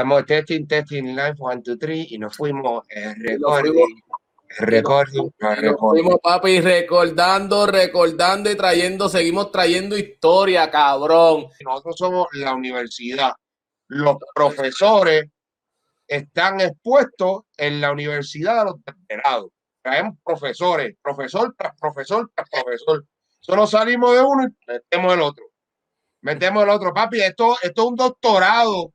[0.00, 4.00] Estamos testing, testing, live, one, two, three, y nos fuimos eh, recording,
[4.60, 5.76] recording, no, Nos recording.
[5.76, 11.48] fuimos, papi, recordando, recordando y trayendo, seguimos trayendo historia, cabrón.
[11.62, 13.32] Nosotros somos la universidad.
[13.88, 15.26] Los profesores
[16.08, 19.50] están expuestos en la universidad a los desesperados.
[19.82, 23.04] Traemos profesores, profesor tras profesor tras profesor.
[23.38, 25.44] Solo salimos de uno y metemos el otro.
[26.22, 26.94] Metemos el otro.
[26.94, 28.94] Papi, esto, esto es un doctorado.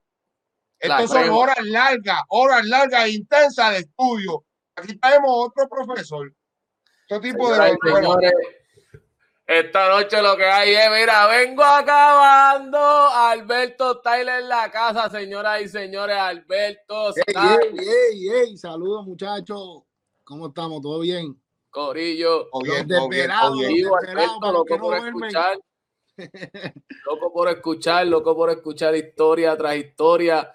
[0.87, 4.43] La Estos son horas largas, horas largas e intensas de estudio.
[4.75, 6.33] Aquí traemos otro profesor.
[7.07, 7.55] Este tipo de...
[7.55, 8.33] Señoras señores,
[9.47, 12.79] esta noche lo que hay es, mira, vengo acabando.
[12.79, 16.17] Alberto Tyler en la casa, señoras y señores.
[16.17, 19.83] Alberto Ey, ey, ey, ey, saludos muchachos.
[20.23, 20.81] ¿Cómo estamos?
[20.81, 21.39] ¿Todo bien?
[21.69, 22.49] Corillo.
[22.51, 25.59] todo bien, todo todo Alberto, loco no por escuchar.
[27.05, 30.54] Loco por escuchar, loco por escuchar historia tras historia.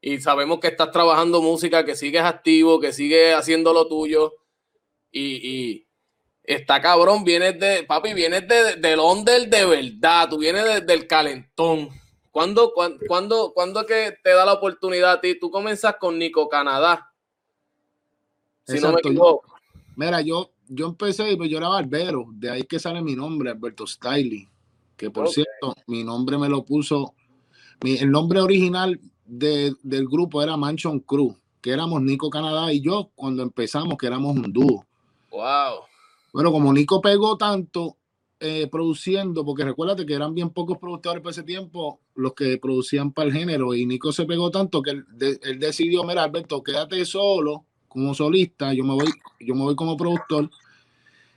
[0.00, 4.32] Y sabemos que estás trabajando música, que sigues activo, que sigues haciendo lo tuyo.
[5.12, 5.86] Y, y
[6.42, 11.06] está cabrón, vienes de, papi, vienes de, del under de verdad, tú vienes de- del
[11.06, 11.90] calentón.
[12.30, 15.38] ¿Cuándo, cuán- cuándo, cuándo es que te da la oportunidad a ti?
[15.38, 17.12] Tú comienzas con Nico Canadá.
[18.66, 19.54] Si no me Exacto, equivoco.
[19.96, 23.86] Mira, yo, yo empecé, pues yo era barbero, de ahí que sale mi nombre, Alberto
[23.86, 24.48] Stiley,
[24.96, 27.14] que por cierto, mi nombre me lo puso,
[27.82, 28.98] mi- el nombre original
[29.30, 34.06] de- del grupo era Mansion Crew, que éramos Nico Canadá y yo cuando empezamos, que
[34.08, 34.84] éramos un dúo.
[35.30, 35.84] Wow.
[36.32, 37.96] Bueno, como Nico pegó tanto
[38.42, 43.12] eh, produciendo, porque recuérdate que eran bien pocos productores por ese tiempo los que producían
[43.12, 46.62] para el género, y Nico se pegó tanto que él, de- él decidió, mira, Alberto,
[46.62, 50.48] quédate solo como solista, yo me voy, yo me voy como productor.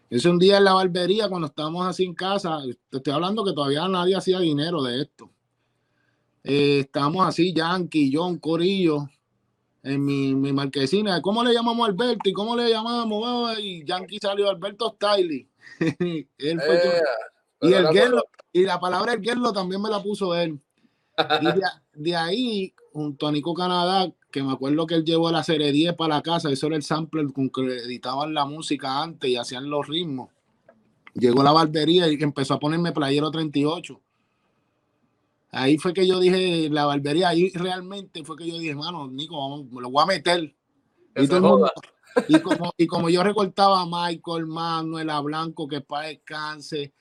[0.10, 2.60] Ese un día en la barbería, cuando estábamos así en casa,
[2.90, 5.30] te estoy hablando que todavía nadie hacía dinero de esto.
[6.44, 9.10] Eh, estábamos así, Yankee, John, Corillo,
[9.82, 11.22] en mi, mi marquesina.
[11.22, 12.30] ¿Cómo le llamamos a Alberto?
[12.30, 13.24] ¿Y cómo le llamamos?
[13.50, 15.48] Ah, Y Yankee salió Alberto Stiley.
[16.38, 17.02] Él fue que- Eh,
[17.62, 20.60] y, el era Gerlo, y la palabra el Gerlo también me la puso él.
[21.42, 21.62] Y de,
[21.94, 25.94] de ahí, junto a Nico Canadá, que me acuerdo que él llevó la serie 10
[25.96, 29.70] para la casa, eso era el sampler con que editaban la música antes y hacían
[29.70, 30.30] los ritmos.
[31.14, 34.02] Llegó la barbería y empezó a ponerme playero 38.
[35.54, 39.38] Ahí fue que yo dije, la barbería, ahí realmente fue que yo dije, mano, Nico,
[39.40, 40.56] vamos, me lo voy a meter.
[41.16, 41.72] Y, mundo-
[42.42, 46.94] como, y como yo recortaba a Michael, Manuel, a Blanco, que para descanse,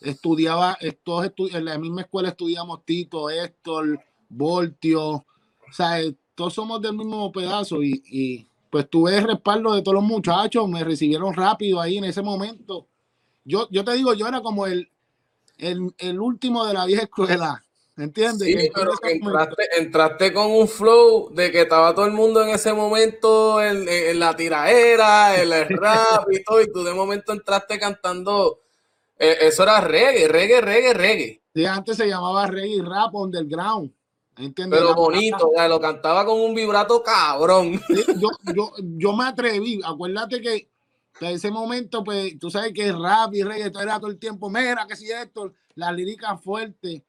[0.00, 5.26] estudiaba, estos estu- en la misma escuela estudiamos Tito, Héctor, Voltio, o
[5.72, 9.96] sea, eh, todos somos del mismo pedazo y, y, pues tuve el respaldo de todos
[9.96, 12.88] los muchachos, me recibieron rápido ahí en ese momento.
[13.44, 14.88] Yo, yo te digo, yo era como el,
[15.58, 17.64] el, el último de la vieja escuela,
[18.00, 18.48] ¿entiendes?
[18.48, 22.50] Sí, pero que entraste, entraste con un flow de que estaba todo el mundo en
[22.50, 27.78] ese momento en, la tiraera, en el rap y todo, y tú de momento entraste
[27.78, 28.60] cantando.
[29.18, 31.42] eh, eso era reggae, reggae, reggae, reggae.
[31.54, 33.92] Sí, antes se llamaba reggae rap underground,
[34.36, 34.80] ¿entiendes?
[34.80, 37.80] Pero bonito, o sea, lo cantaba con un vibrato cabrón.
[37.88, 40.70] Sí, yo, yo, yo me atreví, acuérdate que
[41.20, 44.86] en ese momento, pues, tú sabes que rap y reggaetón era todo el tiempo, mira,
[44.88, 47.04] que si esto, la lírica fuerte,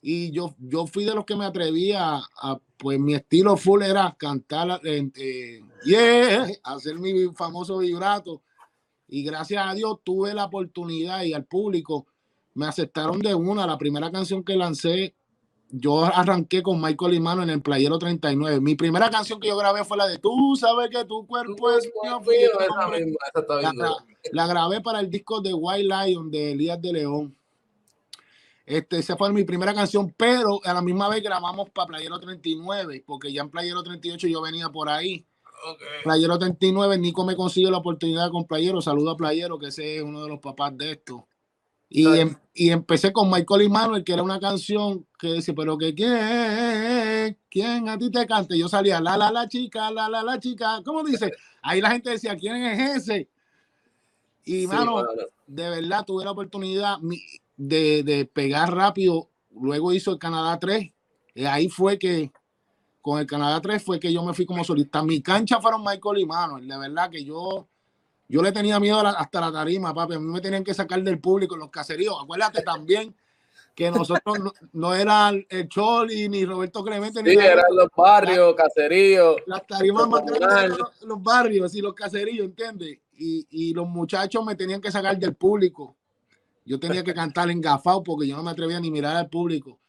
[0.00, 2.20] y yo, yo fui de los que me atreví a,
[2.76, 8.42] pues, mi estilo full era cantar, eh, yeah, hacer mi famoso vibrato,
[9.08, 12.06] y gracias a Dios tuve la oportunidad y al público
[12.54, 15.14] me aceptaron de una, la primera canción que lancé,
[15.70, 18.60] yo arranqué con Michael y Mano en el Playero 39.
[18.60, 21.84] Mi primera canción que yo grabé fue la de Tú sabes que tu cuerpo es
[22.02, 23.04] mío, fui yo, Esa hombre".
[23.04, 23.96] misma, esa está la,
[24.32, 27.37] la grabé para el disco de White Lion de Elías de León.
[28.68, 33.02] Este, esa fue mi primera canción, pero a la misma vez grabamos para Playero 39,
[33.06, 35.26] porque ya en Playero 38 yo venía por ahí.
[35.70, 35.80] Ok.
[36.04, 38.80] Playero 39, Nico me consiguió la oportunidad con Playero.
[38.82, 41.26] Saludo a Playero, que ese es uno de los papás de esto.
[41.88, 45.78] Y, em- y empecé con Michael y Manuel, que era una canción que decía, pero
[45.78, 48.58] que quién, quién a ti te cante.
[48.58, 50.82] Yo salía, la, la, la chica, la, la, la chica.
[50.84, 51.32] ¿Cómo dice?
[51.62, 53.28] Ahí la gente decía, ¿quién es ese?
[54.44, 55.02] Y, Sí, mano.
[55.46, 57.22] de verdad tuve la oportunidad mi-
[57.58, 59.28] de, de pegar rápido.
[59.60, 60.90] Luego hizo el Canadá 3.
[61.34, 62.32] Y ahí fue que,
[63.02, 65.02] con el Canadá 3 fue que yo me fui como solista.
[65.02, 66.66] Mi cancha fueron Michael y Manuel.
[66.66, 67.66] De verdad que yo,
[68.28, 70.14] yo le tenía miedo la- hasta la tarima, papi.
[70.14, 72.16] A mí me tenían que sacar del público en los caseríos.
[72.22, 73.14] Acuérdate también
[73.74, 77.52] que nosotros no, no era el Choli ni Roberto Clemente ni Sí, nadie.
[77.52, 79.36] eran los barrios, caseríos.
[79.46, 80.40] las tarimas más Comunal.
[80.40, 82.98] grandes eran los, los barrios y los caseríos, ¿entiendes?
[83.16, 85.94] Y, y los muchachos me tenían que sacar del público.
[86.68, 89.80] Yo tenía que cantar engafado porque yo no me atrevía ni mirar al público.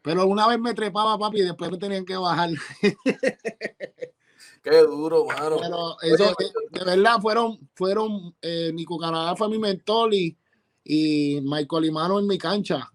[0.00, 2.50] Pero una vez me trepaba, papi, y después me tenían que bajar.
[4.62, 5.56] Qué duro, mano.
[5.60, 10.38] Pero eso, eh, de verdad, fueron, fueron, eh, Nico Canadá fue mi mentor y,
[10.84, 12.88] y Michael Imano en mi cancha.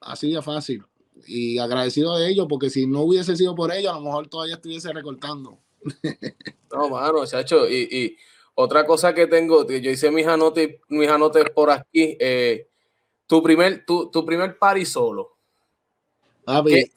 [0.00, 0.84] Así de fácil.
[1.26, 4.54] Y agradecido de ellos, porque si no hubiese sido por ellos, a lo mejor todavía
[4.54, 5.58] estuviese recortando.
[6.72, 7.68] no, mano, chacho.
[7.68, 8.16] Y, y,
[8.54, 12.16] otra cosa que tengo, yo hice mis anotes, mis anotes por aquí.
[12.20, 12.68] Eh,
[13.26, 15.38] tu primer, tu, tu primer party solo.
[16.66, 16.90] ¿Qué,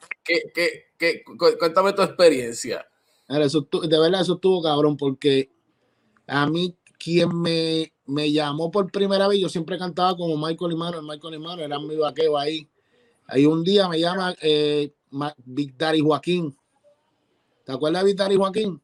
[0.52, 1.22] qué, qué,
[1.58, 2.86] cuéntame tu experiencia.
[3.28, 5.50] Eso, de verdad, eso estuvo cabrón, porque
[6.26, 11.02] a mí, quien me, me llamó por primera vez, yo siempre cantaba como Michael Imano,
[11.02, 12.68] Michael Imano, era mi vaqueo ahí.
[13.28, 14.92] Ahí un día me llama eh,
[15.44, 16.56] Big Daddy Joaquín.
[17.64, 18.80] ¿Te acuerdas de Big Daddy Joaquín?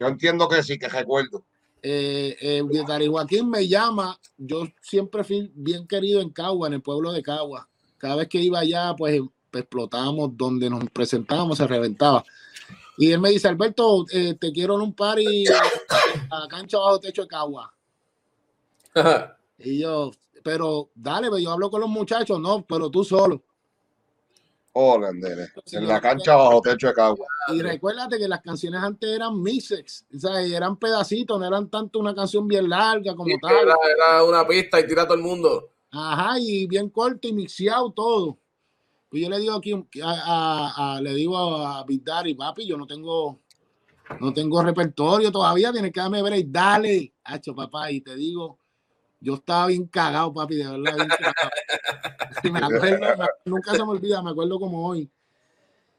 [0.00, 1.44] Yo entiendo que sí, que recuerdo.
[1.82, 4.18] Eh, eh, Joaquín me llama.
[4.36, 7.68] Yo siempre fui bien querido en Cagua, en el pueblo de Cagua.
[7.98, 9.20] Cada vez que iba allá, pues
[9.52, 12.24] explotábamos donde nos presentábamos, se reventaba.
[12.96, 15.44] Y él me dice, Alberto, eh, te quiero en un party
[16.30, 17.74] a cancha bajo techo de Cagua.
[19.58, 20.12] y yo,
[20.42, 23.42] pero dale, yo hablo con los muchachos, no, pero tú solo.
[24.74, 27.26] Hola, en la cancha bajo techo de Cagua.
[27.48, 31.98] Y recuérdate que las canciones antes eran mixes, o sea, eran pedacitos, no eran tanto
[31.98, 33.52] una canción bien larga como tal.
[33.52, 35.72] Era, era, una pista y tira a todo el mundo.
[35.90, 38.38] Ajá, y bien corto y mixeado todo.
[39.10, 43.40] Pues yo le digo aquí a, le digo a Big Daddy, papi, yo no tengo
[44.20, 48.58] no tengo repertorio todavía, tienes que darme break, dale, hacho papá, y te digo,
[49.22, 51.34] yo estaba bien cagado, papi, de verdad, bien cagado.
[53.44, 55.10] nunca se me olvida, me acuerdo como hoy.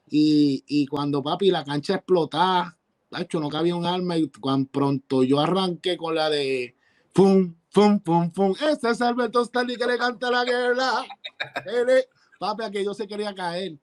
[0.09, 2.77] Y, y cuando papi la cancha explotaba,
[3.11, 6.75] hacho, no cabía un alma, y cuando pronto yo arranqué con la de
[7.13, 11.05] pum, pum, pum, pum, este es Alberto Stanley que le canta la guerra
[12.39, 13.77] papi, que yo se quería caer.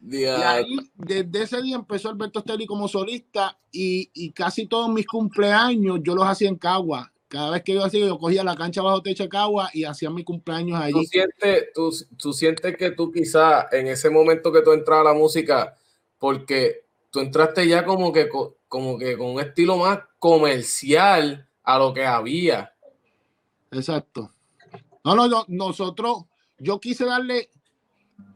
[0.00, 6.00] Y ahí, desde ese día empezó Alberto Stelli como solista y, casi todos mis cumpleaños
[6.02, 7.12] yo los hacía en Cagua.
[7.28, 10.10] Cada vez que yo hacía, yo cogía la cancha bajo techo de Cagua y hacía
[10.10, 10.92] mis cumpleaños allí.
[10.92, 11.64] ¿Tú sientes,
[12.18, 15.76] tú, sientes que tú quizás en ese momento que tú entras a la música,
[16.18, 18.28] porque tú entraste ya como que,
[18.68, 22.72] como que con un estilo más comercial a lo que había.
[23.72, 24.30] Exacto.
[25.04, 26.24] No, no, no nosotros,
[26.58, 27.50] yo quise darle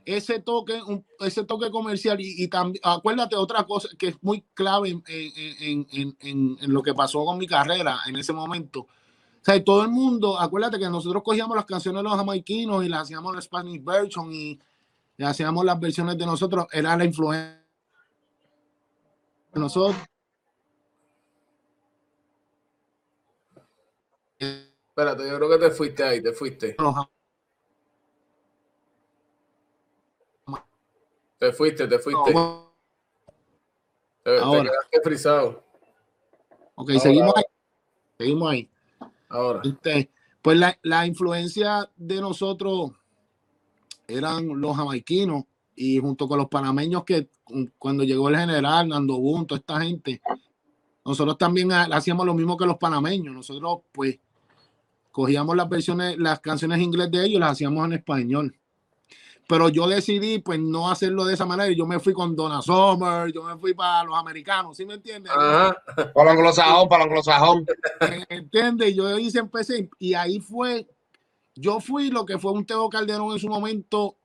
[0.05, 0.81] ese toque,
[1.21, 6.17] ese toque comercial y, también, acuérdate otra cosa que es muy clave en, en, en,
[6.61, 8.81] en, lo que pasó con mi carrera en ese momento.
[8.81, 12.89] O sea, todo el mundo, acuérdate que nosotros cogíamos las canciones de los jamaiquinos y
[12.89, 14.59] las hacíamos en Spanish version y,
[15.19, 17.63] hacíamos las versiones de nosotros, era la influencia
[19.53, 19.97] de nosotros.
[24.39, 26.77] Espérate, yo creo que te fuiste ahí, te fuiste.
[31.41, 32.33] Te fuiste, te fuiste.
[34.23, 35.65] te, quedaste frisado.
[36.75, 37.45] Ok, seguimos ahí.
[38.19, 38.71] Seguimos ahí.
[39.31, 39.63] Ahora.
[39.65, 40.11] Este,
[40.43, 42.91] pues la, la, influencia de nosotros
[44.07, 45.45] eran los jamaiquinos
[45.75, 47.31] y junto con los panameños que
[47.79, 50.21] cuando llegó el general, Nando Bunto, esta gente,
[51.07, 53.35] nosotros también hacíamos lo mismo que los panameños.
[53.35, 54.19] Nosotros pues
[55.11, 58.60] cogíamos las versiones, las canciones inglés de ellos y las hacíamos en español
[59.51, 61.73] pero yo decidí pues no hacerlo de esa manera.
[61.73, 65.33] Yo me fui con Donna Summer, yo me fui para los americanos, ¿sí me entiendes?
[65.33, 65.75] Para
[66.15, 67.67] los anglosajón, para los anglosajón.
[68.29, 68.95] ¿Entiendes?
[68.95, 70.87] Yo hice, empecé y ahí fue,
[71.57, 74.19] yo fui lo que fue un Teo Calderón en su momento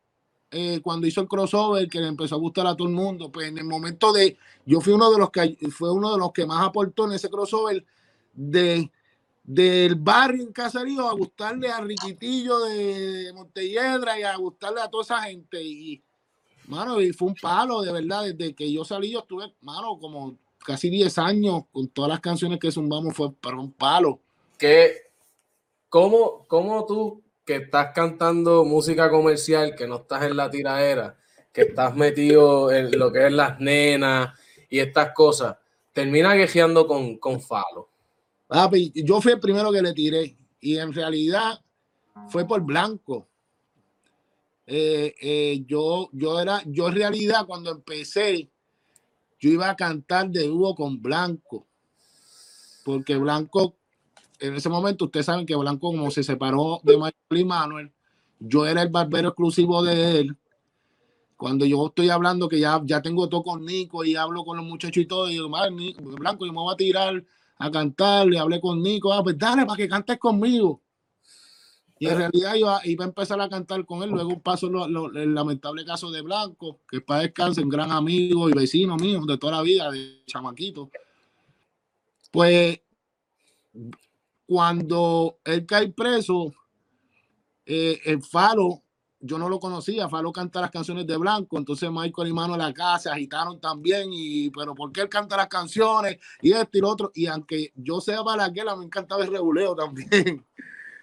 [0.51, 3.31] eh, cuando hizo el crossover que le empezó a gustar a todo el mundo.
[3.31, 6.33] Pues en el momento de, yo fui uno de los que fue uno de los
[6.33, 7.83] que más aportó en ese crossover
[8.31, 8.91] de
[9.45, 15.03] del barrio en Caserío a gustarle a Riquitillo de Montelledra y a gustarle a toda
[15.03, 15.61] esa gente.
[15.61, 16.03] Y,
[16.67, 18.23] mano, y fue un palo, de verdad.
[18.23, 22.59] Desde que yo salí, yo estuve, mano, como casi 10 años con todas las canciones
[22.59, 24.19] que zumbamos, fue para un palo.
[24.57, 25.05] que
[25.89, 31.15] ¿Cómo, ¿Cómo tú que estás cantando música comercial, que no estás en la tiradera,
[31.53, 34.37] que estás metido en lo que es las nenas
[34.69, 35.55] y estas cosas,
[35.93, 37.94] termina quejeando con, con Falo?
[38.49, 41.59] Yo fui el primero que le tiré y en realidad
[42.29, 43.27] fue por blanco.
[44.67, 48.49] Eh, eh, yo, yo era, yo en realidad cuando empecé,
[49.39, 51.67] yo iba a cantar de dúo con Blanco,
[52.83, 53.75] porque Blanco,
[54.39, 57.91] en ese momento, ustedes saben que Blanco, como se separó de Michael y Manuel,
[58.39, 60.37] yo era el barbero exclusivo de él.
[61.37, 64.65] Cuando yo estoy hablando que ya, ya tengo todo con Nico y hablo con los
[64.65, 67.23] muchachos y todo, y digo, Blanco, yo me voy a tirar
[67.57, 70.81] a cantar, le hablé con Nico, ah, pues dale para que cantes conmigo.
[71.97, 74.09] Y en realidad iba, iba a empezar a cantar con él.
[74.09, 78.97] Luego pasó el lamentable caso de Blanco, que para descanso, un gran amigo y vecino
[78.97, 80.89] mío de toda la vida, de chamaquito.
[82.31, 82.81] Pues
[84.45, 86.53] cuando él cae preso,
[87.65, 88.83] eh, el Falo,
[89.25, 92.71] yo no lo conocía, Falo canta las canciones de Blanco, entonces Michael y Mano la
[92.71, 96.17] casa agitaron también, y pero ¿por qué él canta las canciones?
[96.41, 100.09] Y esto y lo otro, y aunque yo sea balaguela, me encantaba el reguleo también.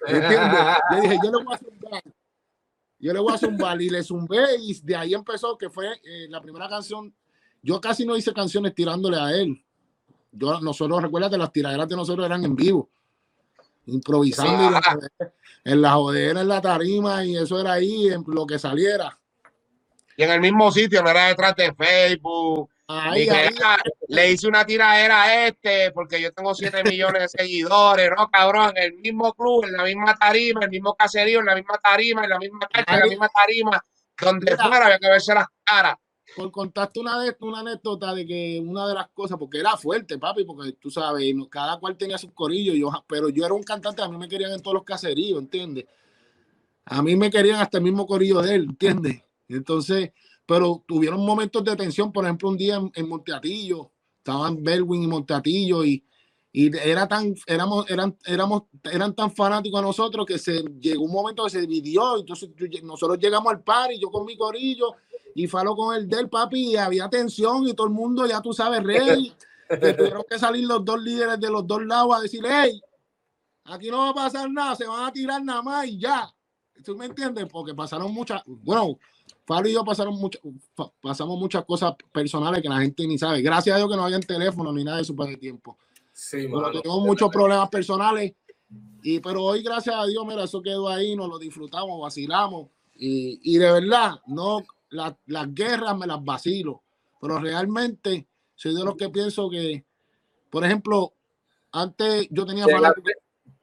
[0.06, 0.60] ¿Entiendes?
[0.90, 2.02] Yo dije, yo le voy a zumbar.
[2.98, 6.28] Yo le voy a zumbar y le zumbé y de ahí empezó que fue eh,
[6.28, 7.12] la primera canción.
[7.60, 9.64] Yo casi no hice canciones tirándole a él.
[10.30, 12.88] Yo, nosotros, recuerda las tiraderas de nosotros eran en vivo
[13.86, 14.78] improvisando
[15.64, 19.18] en la jodera, en la tarima, y eso era ahí, en lo que saliera.
[20.16, 22.70] Y en el mismo sitio, no era detrás de Facebook.
[24.08, 28.72] le hice una tiradera a este porque yo tengo 7 millones de seguidores, no cabrón,
[28.76, 31.78] en el mismo club, en la misma tarima, en el mismo caserío, en la misma
[31.78, 33.84] tarima, en la misma cancha, en la misma tarima,
[34.20, 35.96] donde fuera había que verse las caras
[36.36, 40.44] por contarte una, una anécdota de que una de las cosas, porque era fuerte, papi,
[40.44, 44.08] porque tú sabes, cada cual tenía su corillo, yo, pero yo era un cantante, a
[44.08, 45.86] mí me querían en todos los caseríos, ¿entiendes?
[46.84, 49.22] A mí me querían hasta el mismo corillo de él, ¿entiendes?
[49.48, 50.10] Entonces,
[50.46, 55.84] pero tuvieron momentos de tensión, por ejemplo, un día en, Monteatillo, estaban Belwin y Monteatillo
[55.84, 56.04] y,
[56.52, 61.12] y era tan, éramos, eran, éramos, eran tan fanáticos a nosotros que se llegó un
[61.12, 62.50] momento que se dividió, entonces
[62.82, 64.94] nosotros llegamos al par y yo con mi corillo
[65.34, 68.52] y Falo con el del papi y había tensión y todo el mundo, ya tú
[68.52, 69.34] sabes, rey.
[69.68, 72.80] tuvieron que salir los dos líderes de los dos lados a decir, hey,
[73.64, 76.30] aquí no va a pasar nada, se van a tirar nada más y ya.
[76.84, 77.46] ¿Tú me entiendes?
[77.50, 78.98] Porque pasaron muchas, bueno,
[79.44, 80.40] Falo y yo pasaron muchas,
[81.00, 83.42] pasamos muchas cosas personales que la gente ni sabe.
[83.42, 85.76] Gracias a Dios que no había teléfono ni nada de eso para el tiempo.
[86.12, 88.34] Sí, tenemos muchos problemas personales.
[89.02, 92.68] Y pero hoy, gracias a Dios, mira, eso quedó ahí, nos lo disfrutamos, vacilamos.
[92.94, 96.82] Y, y de verdad, no, las guerras me las vacilo,
[97.20, 99.84] pero realmente soy de los que pienso que,
[100.50, 101.14] por ejemplo,
[101.72, 102.66] antes yo tenía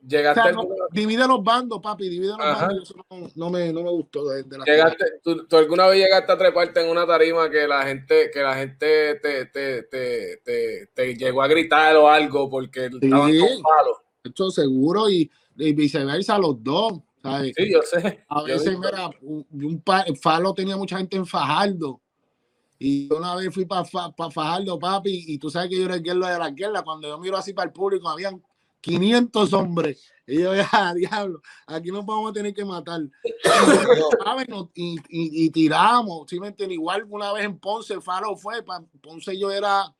[0.07, 0.53] Llegaste,
[0.91, 2.83] divide los bandos, papi, divide los bandos.
[2.83, 4.29] Eso no, me, no me gustó.
[4.29, 8.31] De, la llegaste, ¿tú, alguna vez llegaste a treparte en una tarima que la gente,
[8.31, 13.61] que la gente te, te, te, te llegó a gritar o algo porque estaban con
[13.61, 13.97] palos?
[14.23, 16.93] Esto seguro y, y viceversa los dos.
[17.55, 18.23] Sí, yo sé.
[18.29, 19.83] A veces, mira, un, un
[20.21, 21.99] Falo tenía mucha gente en Fajardo.
[22.77, 26.31] Y una vez fui para Fajardo, papi, y tú sabes que yo era el guerra
[26.31, 26.81] de la guerra.
[26.81, 28.41] Cuando yo miro así para el público, habían
[28.79, 30.09] 500 hombres.
[30.25, 33.01] Y yo, ya, diablo, aquí nos vamos a tener que matar.
[34.75, 36.77] y, y, y, tiramos, ¿sí me entiendes?
[36.77, 38.63] Igual una vez en Ponce, Faro fue,
[39.01, 39.93] Ponce yo era,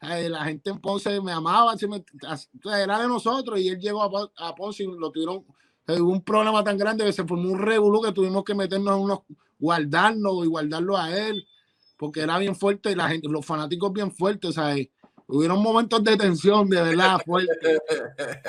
[0.00, 4.82] la gente en Ponce me amaba, era de nosotros, y él llegó a, a Ponce
[4.82, 5.46] y lo tuvieron
[5.86, 9.20] Hubo un problema tan grande que se formó un revolú que tuvimos que meternos unos,
[9.58, 11.46] guardarnos y guardarlo a él,
[11.96, 14.88] porque era bien fuerte y la gente, los fanáticos bien fuertes, ¿sabes?
[15.26, 17.78] Hubieron momentos de tensión, de verdad, fuerte.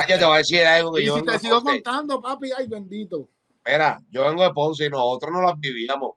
[0.09, 1.17] Yo te voy a decir algo que y yo.
[1.17, 3.29] Si te sigo contando, papi, ay, bendito.
[3.65, 6.11] Mira, yo vengo de Ponce y nosotros no las vivíamos.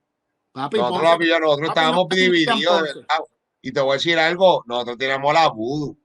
[0.53, 3.19] Papi, nosotros, Ponce, vivíamos, nosotros estábamos divididos, de verdad.
[3.61, 5.97] Y te voy a decir algo, nosotros teníamos la voodoo.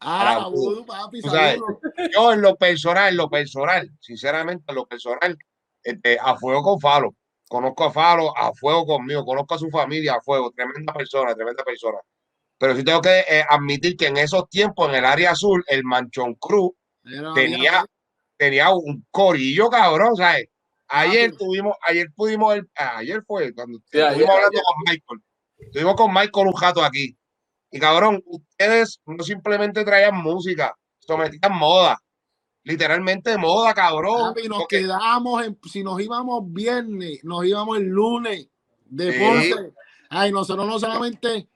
[0.00, 0.48] Ah,
[0.86, 1.20] papi,
[2.14, 5.36] yo en lo personal, en lo personal, sinceramente, en lo personal,
[5.82, 7.14] este, a fuego con Falo.
[7.48, 11.64] Conozco a Falo, a fuego conmigo, conozco a su familia, a fuego, tremenda persona, tremenda
[11.64, 11.98] persona.
[12.58, 15.82] Pero sí tengo que eh, admitir que en esos tiempos, en el área azul, el
[15.84, 16.72] Manchón Cruz
[17.34, 17.84] tenía,
[18.36, 20.48] tenía un corillo cabrón, ¿sabes?
[20.88, 25.20] Ayer tuvimos, ayer pudimos, ayer fue cuando estuvimos hablando con Michael.
[25.58, 27.18] Estuvimos con Michael un jato aquí
[27.70, 31.98] y cabrón, ustedes no simplemente traían música, sometían moda.
[32.64, 34.34] Literalmente moda, cabrón.
[34.42, 38.48] Y nos quedamos, en, si nos íbamos viernes, nos íbamos el lunes
[38.84, 39.72] de Ponce.
[40.10, 41.48] Ay, nosotros no solamente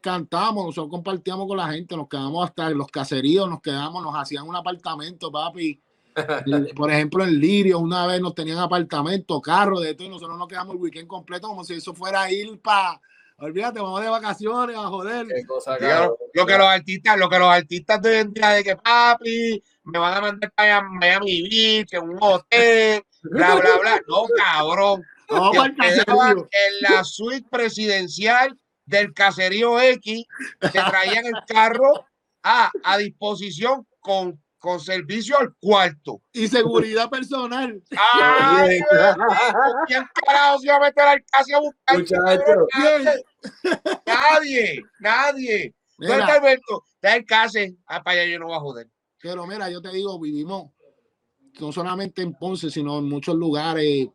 [0.00, 4.14] cantamos, nosotros compartíamos con la gente, nos quedamos hasta en los caseríos, nos quedamos, nos
[4.14, 5.80] hacían un apartamento, papi.
[6.76, 10.48] Por ejemplo, en Lirio, una vez nos tenían apartamento, carro, de todo, y nosotros nos
[10.48, 13.00] quedamos el weekend completo como si eso fuera ir para
[13.38, 15.26] Olvídate, vamos de vacaciones a joder.
[15.26, 20.14] lo, que los artistas, lo que los artistas de día de que papi, me van
[20.14, 24.00] a mandar para Miami Beach, en un hotel, bla, bla, bla.
[24.08, 25.04] No, cabrón.
[25.28, 30.24] en la suite presidencial del caserío X,
[30.60, 32.06] que traían el carro
[32.42, 36.20] a, a disposición con con servicio al cuarto.
[36.32, 37.80] Y seguridad personal.
[37.96, 38.80] ¡Ay!
[39.86, 42.04] ¿Quién carajo se iba a meter al casi a buscar?
[44.04, 45.72] Nadie, nadie.
[45.98, 46.82] Mira, ¿Dónde Alberto?
[46.96, 47.60] Está en casa.
[47.86, 48.90] Ah, para allá yo no voy a joder.
[49.22, 50.72] Pero mira, yo te digo, vivimos.
[51.60, 54.08] no solamente en Ponce, sino en muchos lugares,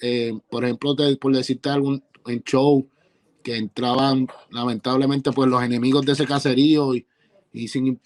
[0.00, 2.88] eh, por ejemplo, por decirte algún en show,
[3.44, 7.06] que entraban lamentablemente pues los enemigos de ese caserío y,
[7.56, 7.98] y sin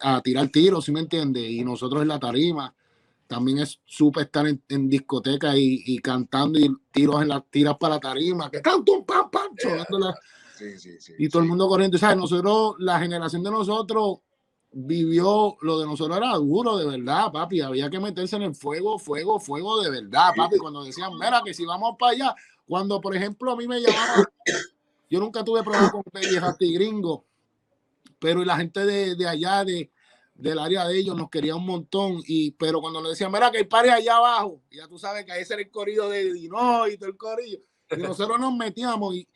[0.00, 1.40] a tirar tiros, ¿sí me entiende?
[1.40, 2.74] Y nosotros en la tarima
[3.26, 8.00] también es súper estar en, discoteca y, cantando y tiros en las tiras para la
[8.00, 9.54] tarima, que canto un pam, pam,
[11.18, 11.98] y todo el mundo corriendo.
[11.98, 12.16] ¿sabes?
[12.16, 14.18] Nosotros, la generación de nosotros
[14.72, 17.60] vivió, lo de nosotros era duro, de verdad, papi.
[17.60, 20.56] Había que meterse en el fuego, fuego, fuego, de verdad, papi.
[20.56, 22.34] Cuando decían, mira, que si vamos para allá,
[22.66, 24.24] cuando, por ejemplo, a mí me llamaban,
[25.10, 26.02] yo nunca tuve problemas con
[26.60, 27.24] y Gringo,
[28.20, 29.90] pero la gente de, de allá, de,
[30.34, 32.22] del área de ellos nos quería un montón.
[32.26, 35.32] Y, pero cuando nos decían, mira que hay pares allá abajo, ya tú sabes que
[35.32, 37.60] ahí era el corrido de Dino y todo el corrido.
[37.90, 39.28] Y nosotros nos metíamos y,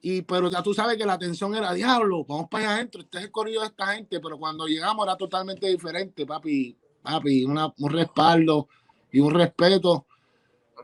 [0.00, 3.18] y pero ya tú sabes que la atención era diablo, vamos para allá adentro, este
[3.18, 7.72] es el corrido de esta gente, pero cuando llegamos era totalmente diferente, papi, papi, una,
[7.78, 8.68] un respaldo
[9.12, 10.06] y un respeto.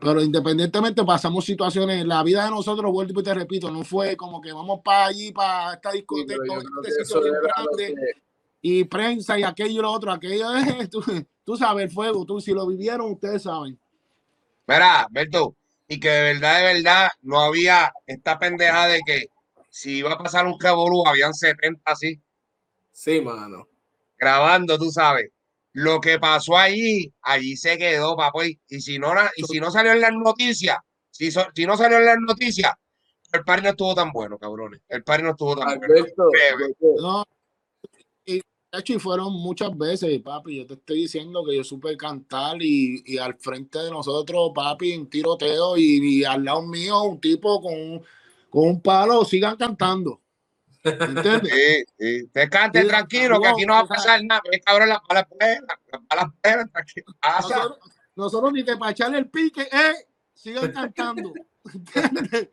[0.03, 4.41] Pero independientemente pasamos situaciones, la vida de nosotros, vuelvo y te repito, no fue como
[4.41, 6.43] que vamos para allí, para esta discoteca,
[7.79, 7.95] este
[8.65, 10.89] y prensa y aquello y lo otro, aquello es,
[11.45, 13.77] tú, sabes, el fuego, tú si lo vivieron, ustedes saben.
[14.65, 15.55] Mira, Berto,
[15.87, 19.25] y que de verdad, de verdad, no había esta pendeja de que
[19.69, 22.21] si iba a pasar un revolú, habían 70 así.
[22.93, 23.67] Sí, mano.
[24.17, 25.29] Grabando, tú sabes.
[25.73, 28.45] Lo que pasó allí, allí se quedó, papá.
[28.45, 30.77] Y si no, y si no salió en las noticias,
[31.09, 32.73] si, si no salió en las noticias,
[33.31, 34.81] el par no estuvo tan bueno, cabrones.
[34.87, 36.05] El par no estuvo tan bueno.
[37.01, 37.25] No,
[38.85, 40.57] y fueron muchas veces, papi.
[40.57, 45.07] Yo te estoy diciendo que yo supe cantar y, al frente de nosotros, papi, en
[45.07, 48.01] tiroteo y, al lado mío un tipo con,
[48.49, 50.22] con un palo, sigan cantando.
[50.83, 51.53] ¿Entiendes?
[51.53, 52.27] Sí, sí.
[52.27, 54.41] Te cante tranquilo, que aquí no va a pasar nada.
[54.51, 56.33] Es cabrón la pala la pala
[56.71, 57.05] tranquilo.
[57.21, 57.79] Nosotros,
[58.15, 61.33] nosotros, ni que para echarle el pique, eh, sigan cantando.
[61.73, 62.49] ¿Entiendes?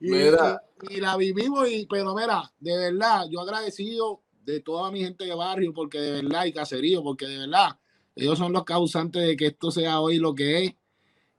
[0.00, 5.24] Y, y, la vivimos, y, pero mira, de verdad, yo agradecido de toda mi gente
[5.24, 7.78] de barrio, porque de verdad, y caserío, porque de verdad,
[8.14, 10.74] ellos son los causantes de que esto sea hoy lo que es.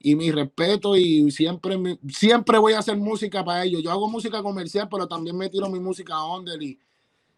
[0.05, 3.81] Y mi respeto, y siempre, siempre voy a hacer música para ellos.
[3.81, 6.79] Yo hago música comercial, pero también me tiro mi música a under y,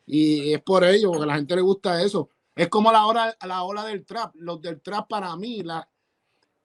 [0.06, 2.30] y es por ello, porque a la gente le gusta eso.
[2.56, 4.36] Es como la hora, la ola del trap.
[4.36, 5.88] Los del trap para mí, la,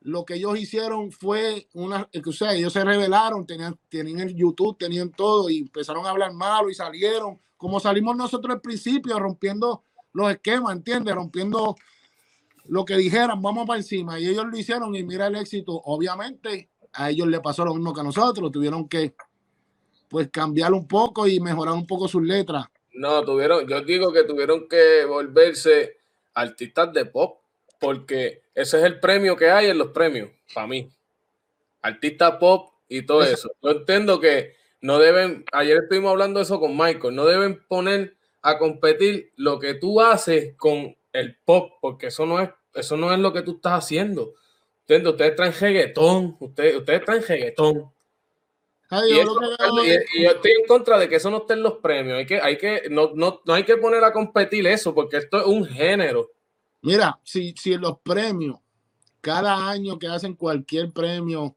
[0.00, 4.76] lo que ellos hicieron fue una, o sea, ellos se revelaron, tenían, tenían el YouTube,
[4.76, 9.84] tenían todo y empezaron a hablar malo y salieron como salimos nosotros al principio, rompiendo
[10.14, 11.14] los esquemas, ¿entiendes?
[11.14, 11.76] Rompiendo
[12.66, 14.18] lo que dijeran, vamos para encima.
[14.18, 15.72] Y ellos lo hicieron y mira el éxito.
[15.84, 18.52] Obviamente, a ellos le pasó lo mismo que a nosotros.
[18.52, 19.14] Tuvieron que,
[20.08, 22.66] pues, cambiar un poco y mejorar un poco sus letras.
[22.94, 25.96] No, tuvieron, yo digo que tuvieron que volverse
[26.34, 27.40] artistas de pop,
[27.80, 30.90] porque ese es el premio que hay en los premios, para mí.
[31.80, 33.50] Artista pop y todo eso.
[33.62, 38.14] Yo entiendo que no deben, ayer estuvimos hablando de eso con Michael, no deben poner
[38.42, 43.12] a competir lo que tú haces con el pop, porque eso no es, eso no
[43.12, 44.34] es lo que tú estás haciendo.
[44.80, 47.92] Ustedes, ustedes traen reggaetón, ustedes, ustedes traen reggaetón.
[49.08, 52.18] y, yo estoy en contra de que eso no esté en los premios.
[52.18, 55.40] Hay que, hay que, no, no, no hay que poner a competir eso, porque esto
[55.40, 56.30] es un género.
[56.82, 58.58] Mira, si, si en los premios,
[59.20, 61.56] cada año que hacen cualquier premio,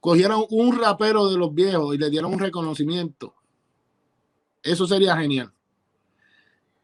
[0.00, 3.34] cogieron un rapero de los viejos y le dieron un reconocimiento,
[4.62, 5.52] eso sería genial.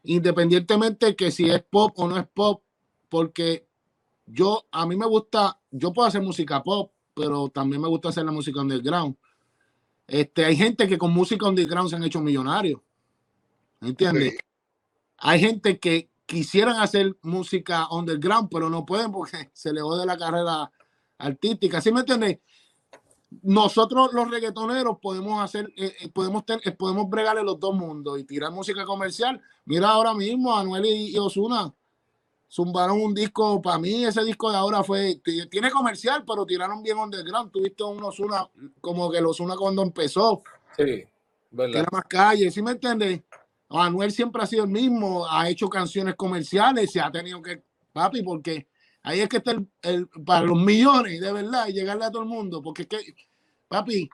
[0.03, 2.63] Independientemente que si es pop o no es pop,
[3.09, 3.67] porque
[4.25, 8.25] yo, a mí me gusta, yo puedo hacer música pop, pero también me gusta hacer
[8.25, 9.15] la música underground.
[10.07, 12.81] Este, hay gente que con música underground se han hecho millonarios.
[13.81, 14.37] ¿Entiendes?
[15.17, 20.17] Hay gente que quisieran hacer música underground, pero no pueden porque se le de la
[20.17, 20.71] carrera
[21.17, 21.81] artística.
[21.81, 22.39] ¿Sí me entiendes?
[23.43, 28.19] Nosotros los reggaetoneros podemos hacer, eh, eh, podemos, tener, eh, podemos bregarle los dos mundos
[28.19, 29.41] y tirar música comercial.
[29.65, 31.73] Mira ahora mismo, Anuel y, Osuna
[32.51, 36.97] zumbaron un disco, para mí ese disco de ahora fue, tiene comercial, pero tiraron bien
[36.97, 37.49] underground.
[37.49, 38.49] Tuviste un Osuna,
[38.81, 40.43] como que los Osuna cuando empezó.
[40.75, 41.05] Sí,
[41.49, 41.81] verdad.
[41.81, 43.21] Era más calle, ¿sí me entiendes?
[43.69, 47.63] Anuel siempre ha sido el mismo, ha hecho canciones comerciales, se ha tenido que,
[47.93, 48.67] papi, porque
[49.03, 52.27] Ahí es que está el, para los millones, de verdad, y llegarle a todo el
[52.27, 53.15] mundo, porque es que,
[53.67, 54.09] papi,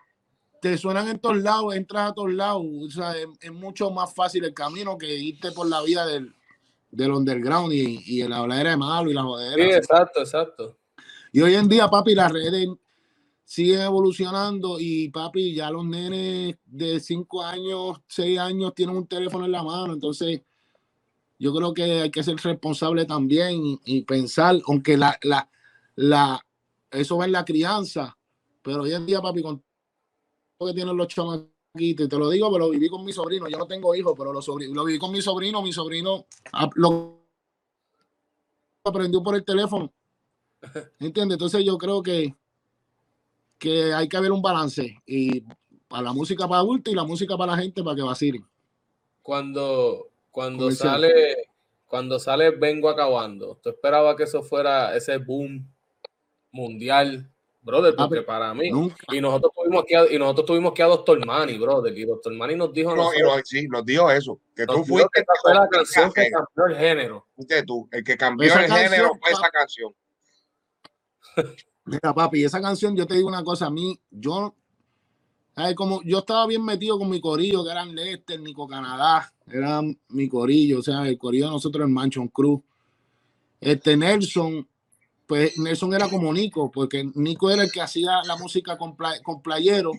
[0.62, 4.46] te suenan en todos lados, entras a todos lados, o sea, es, mucho más fácil
[4.46, 6.34] el camino que irte por la vida del,
[6.90, 9.56] del underground y, y la habladera de malo y la jodera.
[9.56, 10.78] Sí, exacto, exacto.
[11.32, 12.68] Y hoy en día, papi, las redes
[13.44, 19.46] siguen evolucionando y papi, ya los nenes de 5 años, 6 años tienen un teléfono
[19.46, 20.42] en la mano, entonces
[21.40, 25.50] yo creo que hay que ser responsable también y, pensar, aunque la, la,
[25.96, 26.46] la,
[26.92, 28.18] eso va en la crianza,
[28.62, 29.64] pero hoy en día, papi, con
[30.58, 33.48] todo que tienen los chamaquitos, y te lo digo, pero lo viví con mi sobrino,
[33.48, 36.26] yo no tengo hijos, pero lo, lo viví con mi sobrino, mi sobrino
[36.76, 37.22] lo
[38.84, 39.94] aprendió por el teléfono,
[41.00, 41.36] ¿entiendes?
[41.36, 42.36] Entonces yo creo que,
[43.60, 45.44] que hay que haber un balance y
[45.88, 48.46] para la música para adultos y la música para la gente para que vacilen.
[49.22, 51.50] Cuando, cuando sale,
[51.88, 55.68] cuando sale Vengo Acabando, ¿tú esperabas que eso fuera ese boom
[56.52, 57.28] mundial,
[57.60, 57.96] brother?
[57.98, 58.70] Ah, porque para mí,
[59.12, 62.32] y nosotros tuvimos que a, y nosotros tuvimos que a Doctor Mani, brother, y Doctor
[62.36, 63.10] Mani nos dijo no,
[63.44, 67.28] sí, nos dijo eso, que tú fuiste que fue la canción que cambió el género.
[67.36, 69.92] Fuiste tú, el que cambió el género fue esa canción.
[71.86, 74.56] Mira, papi, esa canción, yo te digo una cosa, a mí, yo
[75.76, 80.30] como yo estaba bien metido con mi corillo, que eran Lester, Nico Canadá, era mi
[80.30, 82.62] corillo, o sea, el corillo de nosotros en Manchon Cruz.
[83.60, 84.68] Este Nelson,
[85.26, 89.42] pues Nelson era como Nico, porque Nico era el que hacía la música con, con
[89.42, 89.92] Playero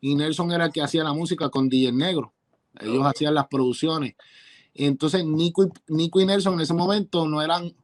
[0.00, 2.32] y Nelson era el que hacía la música con DJ Negro.
[2.80, 4.14] Ellos hacían las producciones.
[4.72, 7.74] Y entonces Nico y, Nico y Nelson en ese momento no eran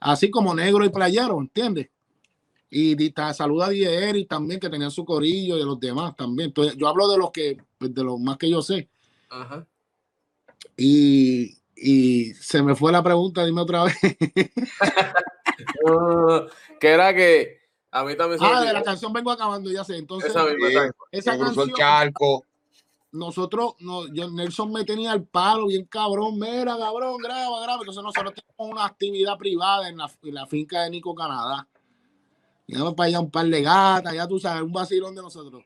[0.00, 1.90] así como Negro y Playero, ¿entiendes?
[2.70, 6.48] Y saluda a Dier también, que tenía su corillo y de los demás también.
[6.48, 8.88] Entonces, yo hablo de los que, pues, de los más que yo sé.
[9.30, 9.66] Ajá.
[10.76, 13.96] Y, y se me fue la pregunta, dime otra vez.
[16.80, 17.58] que era que
[17.90, 19.96] a mí también Ah, de la canción vengo acabando, ya sé.
[19.96, 20.44] Entonces, esa,
[21.10, 21.70] esa canción.
[21.70, 22.12] El
[23.12, 27.80] Nosotros, no, yo, Nelson me tenía el palo bien cabrón, mira, cabrón, graba, graba.
[27.80, 31.66] Entonces nosotros tenemos una actividad privada en la, en la finca de Nico Canadá
[32.76, 35.64] vamos para allá un par de gatas, ya tú sabes, un vacilón de nosotros.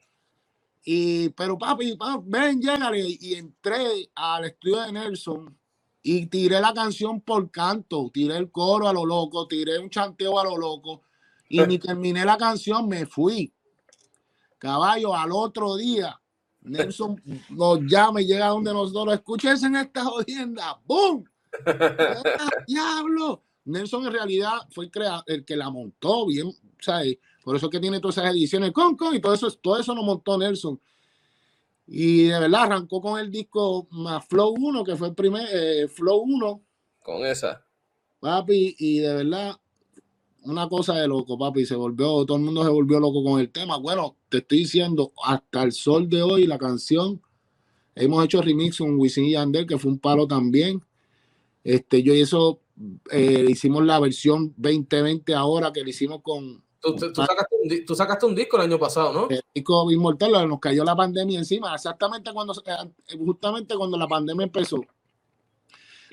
[0.85, 3.17] Y, pero papi, ven, llégale.
[3.21, 5.57] Y entré al estudio de Nelson
[6.03, 10.39] y tiré la canción por canto, tiré el coro a lo loco, tiré un chanteo
[10.39, 11.03] a lo loco
[11.49, 13.53] y ni terminé la canción, me fui.
[14.59, 16.19] Caballo, al otro día,
[16.63, 21.25] Nelson nos llama y llega donde nosotros, escúchense en esta jodienda, ¡boom!
[22.67, 23.43] ¡Diablo!
[23.65, 24.93] Nelson en realidad fue el,
[25.27, 26.51] el que la montó bien,
[26.83, 27.19] ¿sabes?
[27.45, 30.03] Por eso que tiene todas esas ediciones con, con y todo eso, todo eso lo
[30.03, 30.81] montó Nelson.
[31.87, 35.89] Y de verdad arrancó con el disco más Flow 1, que fue el primer eh,
[35.89, 36.63] Flow 1.
[37.03, 37.65] Con esa.
[38.21, 39.57] Papi, y de verdad,
[40.43, 41.67] una cosa de loco, papi.
[41.67, 43.77] Se volvió, todo el mundo se volvió loco con el tema.
[43.79, 47.21] Bueno, te estoy diciendo, hasta el sol de hoy, la canción.
[47.95, 50.83] Hemos hecho remix con Wisin y Yandel, que fue un palo también.
[51.65, 52.61] Este, yo y eso
[53.11, 58.65] eh, hicimos la versión 2020 ahora que le hicimos con Tú, sacaste un, disco el
[58.65, 59.29] año pasado, ¿no?
[59.31, 62.55] El disco Inmortal, nos cayó la pandemia encima, exactamente cuando,
[63.19, 64.81] justamente cuando la pandemia empezó.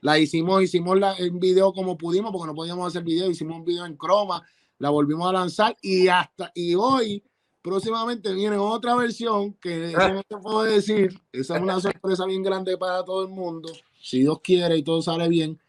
[0.02, 3.66] La hicimos, hicimos la, el video como pudimos, porque no podíamos hacer video, hicimos un
[3.66, 4.44] video en croma,
[4.78, 7.24] la volvimos a lanzar y hasta, y hoy,
[7.64, 12.78] próximamente viene otra versión que no te puedo decir, esa es una sorpresa bien grande
[12.78, 15.60] para todo el mundo, si Dios quiere y todo sale bien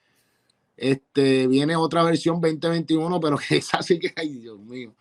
[0.80, 4.94] este, viene otra versión 2021, pero que es así que, ay, Dios mío.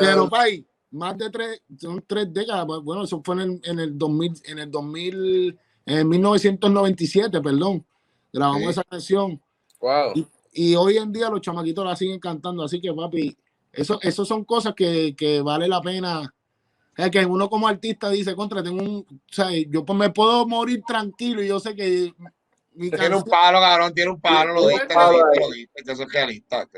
[0.00, 2.64] Pero, pay, más de tres, son tres décadas.
[2.64, 7.84] Pues, bueno, eso fue en el, en el 2000, en el 2000, en 1997, perdón.
[8.32, 9.38] Grabamos esa canción.
[9.82, 10.26] Wow.
[10.54, 12.62] Y, hoy en día los chamaquitos la siguen cantando.
[12.62, 13.36] Así que, papi,
[13.70, 16.34] eso, eso son cosas que, que vale la pena.
[16.96, 20.46] Es que uno como artista dice, contra, tengo un, o sea, yo pues me puedo
[20.46, 22.14] morir tranquilo y yo sé que
[22.78, 26.68] tiene un palo, cabrón, tiene un palo, lo diste, lo diste, lo realista,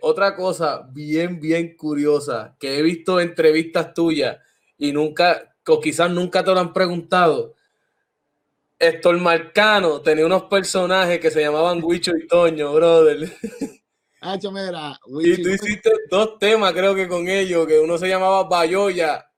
[0.00, 4.38] otra cosa bien, bien curiosa que he visto entrevistas tuyas
[4.78, 7.54] y nunca, o quizás nunca te lo han preguntado.
[8.78, 13.32] Héctor Marcano tenía unos personajes que se llamaban Huicho y Toño, brother.
[14.20, 18.44] Ah, mira, y tú hiciste dos temas, creo que con ellos, que uno se llamaba
[18.44, 19.30] Bayoya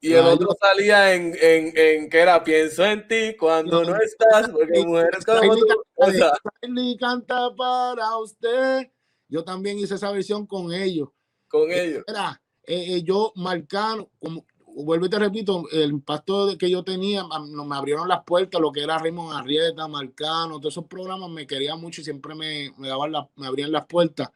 [0.00, 4.48] y el otro salía en, en, en, que era pienso en ti cuando no, estás,
[4.48, 6.96] porque mujeres como tú.
[7.00, 8.90] canta para usted.
[9.28, 11.08] Yo también hice esa versión con ellos.
[11.48, 12.04] Con ellos.
[12.06, 17.24] Era, eh, eh, yo marcando, como vuelvo y te repito, el impacto que yo tenía,
[17.24, 21.80] me abrieron las puertas, lo que era Raymond Arrieta, Marcano, todos esos programas me querían
[21.80, 24.30] mucho y siempre me, me daban la, me abrían las puertas.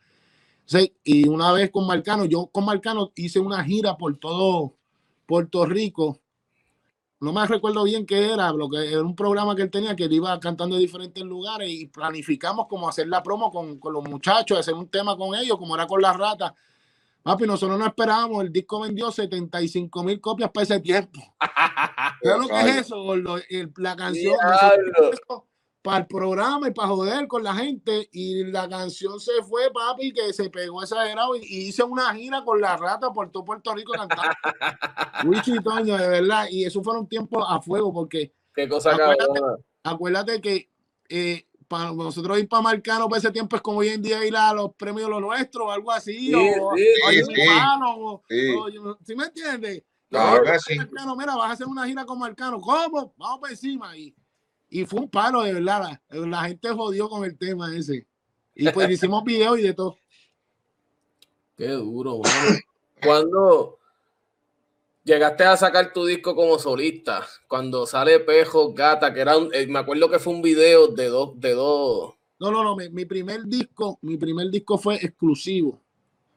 [0.64, 4.74] Sí, y una vez con Marcano, yo con Marcano hice una gira por todo
[5.26, 6.20] Puerto Rico.
[7.20, 10.04] No me recuerdo bien qué era, lo que era un programa que él tenía que
[10.04, 14.02] él iba cantando en diferentes lugares y planificamos como hacer la promo con, con los
[14.08, 16.52] muchachos, hacer un tema con ellos, como era con las ratas.
[17.22, 21.20] Papi, nosotros no esperábamos, el disco vendió 75 mil copias para ese tiempo.
[22.22, 23.16] ¿Sabes lo que es eso,
[23.76, 24.36] La canción,
[25.82, 28.08] para el programa y para joder con la gente.
[28.12, 32.44] Y la canción se fue, papi, que se pegó exagerado y, y hice una gira
[32.44, 34.22] con la rata por todo Puerto Rico cantando.
[35.26, 36.46] Wichi Toño, de verdad.
[36.50, 40.70] Y eso fueron tiempos a fuego porque Qué cosa Acuérdate- acuérdate que
[41.08, 44.36] eh, para nosotros ir para Marcano para ese tiempo es como hoy en día ir
[44.36, 46.28] a los premios lo nuestro o algo así.
[46.28, 47.32] Sí, o, sí, o sí.
[47.46, 48.54] Marcano, o- Sí.
[48.54, 49.82] o ¿sí me entiendes?
[50.10, 50.76] Claro Yo, que sí.
[50.76, 52.60] Marcano, mira, vas a hacer una gira con Marcano.
[52.60, 53.14] ¿Cómo?
[53.16, 53.96] Vamos para encima.
[53.96, 54.14] Y,
[54.72, 56.00] y fue un palo, de verdad.
[56.08, 58.06] La, la gente jodió con el tema ese.
[58.54, 59.98] Y pues hicimos videos y de todo.
[61.58, 62.58] Qué duro, mano.
[63.04, 63.78] Cuando
[65.04, 69.66] llegaste a sacar tu disco como solista, cuando sale Pejo Gata, que era un, eh,
[69.66, 72.74] me acuerdo que fue un video de dos, de dos, No, no, no.
[72.74, 75.78] Mi, mi primer disco, mi primer disco fue exclusivo.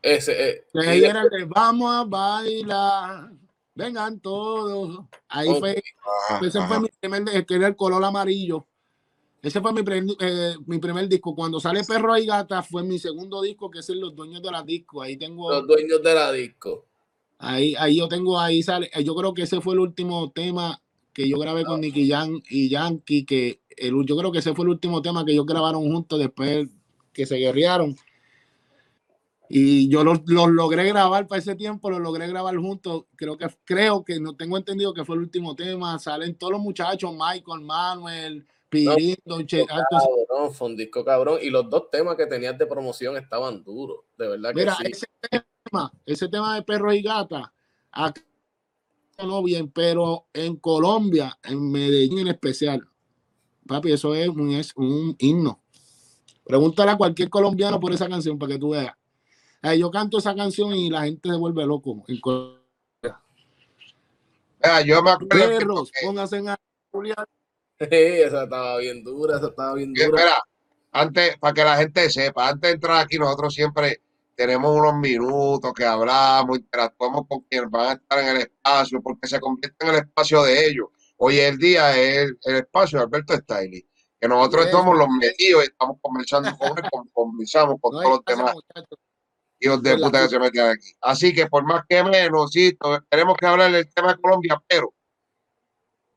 [0.02, 3.30] ese, eh, Que ahí era el de vamos a bailar.
[3.76, 5.06] Vengan todos.
[5.28, 5.84] Ahí fue
[6.42, 8.66] Ese fue mi primer, que era el color amarillo.
[9.42, 11.36] Ese fue mi, primer- eh, mi primer disco.
[11.36, 14.50] Cuando sale Perro y Gata fue mi segundo disco, que es el Los Dueños de
[14.52, 15.02] la Disco.
[15.04, 16.86] Ahí tengo, los dueños de la disco.
[17.38, 18.90] ahí, ahí yo tengo, ahí sale.
[18.94, 20.82] eh, Yo creo que ese fue el último tema
[21.14, 24.66] que yo grabé con Nicky Jam y Yankee, que el, yo creo que ese fue
[24.66, 26.68] el último tema que ellos grabaron juntos después
[27.14, 27.96] que se guerrearon.
[29.50, 33.06] Y yo los, los logré grabar para ese tiempo, los logré grabar juntos.
[33.16, 36.00] Creo que, creo que no tengo entendido que fue el último tema.
[36.00, 41.40] Salen todos los muchachos, Michael, Manuel, Che- ah, entonces, Cabrón, fue un disco cabrón.
[41.42, 44.00] Y los dos temas que tenías de promoción estaban duros.
[44.18, 44.84] De verdad que Mira, sí.
[44.92, 47.54] ese tema, ese tema de perro y gata,
[47.92, 48.22] acá
[49.24, 52.86] no bien, pero en Colombia, en Medellín en especial,
[53.66, 55.62] papi, eso es un, es un himno.
[56.44, 58.94] Pregúntale a cualquier colombiano por esa canción para que tú veas.
[59.66, 62.04] Eh, yo canto esa canción y la gente se vuelve loco.
[62.08, 62.22] En
[64.64, 66.56] Mira, yo me acuerdo que- Perros, que- pónganse en
[66.92, 67.26] Julián.
[67.80, 70.08] esa estaba bien dura, esa estaba bien dura.
[70.12, 70.44] mira,
[70.92, 74.02] antes, para que la gente sepa, antes de entrar aquí, nosotros siempre
[74.36, 79.28] tenemos unos minutos que hablamos, interactuamos con quienes van a estar en el espacio, porque
[79.28, 80.90] se convierte en el espacio de ellos.
[81.18, 83.84] Hoy el día es el, el espacio de Alberto Stiley,
[84.22, 88.26] que nosotros somos los metidos y estamos conversando con él, conversamos con No todos los
[88.26, 88.56] demás.
[89.60, 90.94] Hijos de de la puta que se metían aquí.
[91.02, 92.78] Así que por más que menos, sí,
[93.10, 94.94] tenemos que hablar del tema de Colombia, pero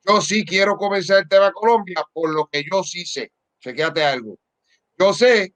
[0.07, 3.33] yo sí quiero comenzar el tema de Colombia por lo que yo sí sé.
[3.61, 4.39] Chequéate algo.
[4.99, 5.55] Yo sé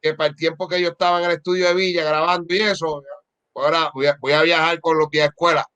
[0.00, 3.02] que para el tiempo que yo estaba en el estudio de Villa grabando y eso,
[3.54, 5.66] ahora voy a, voy a viajar con los pies de escuela.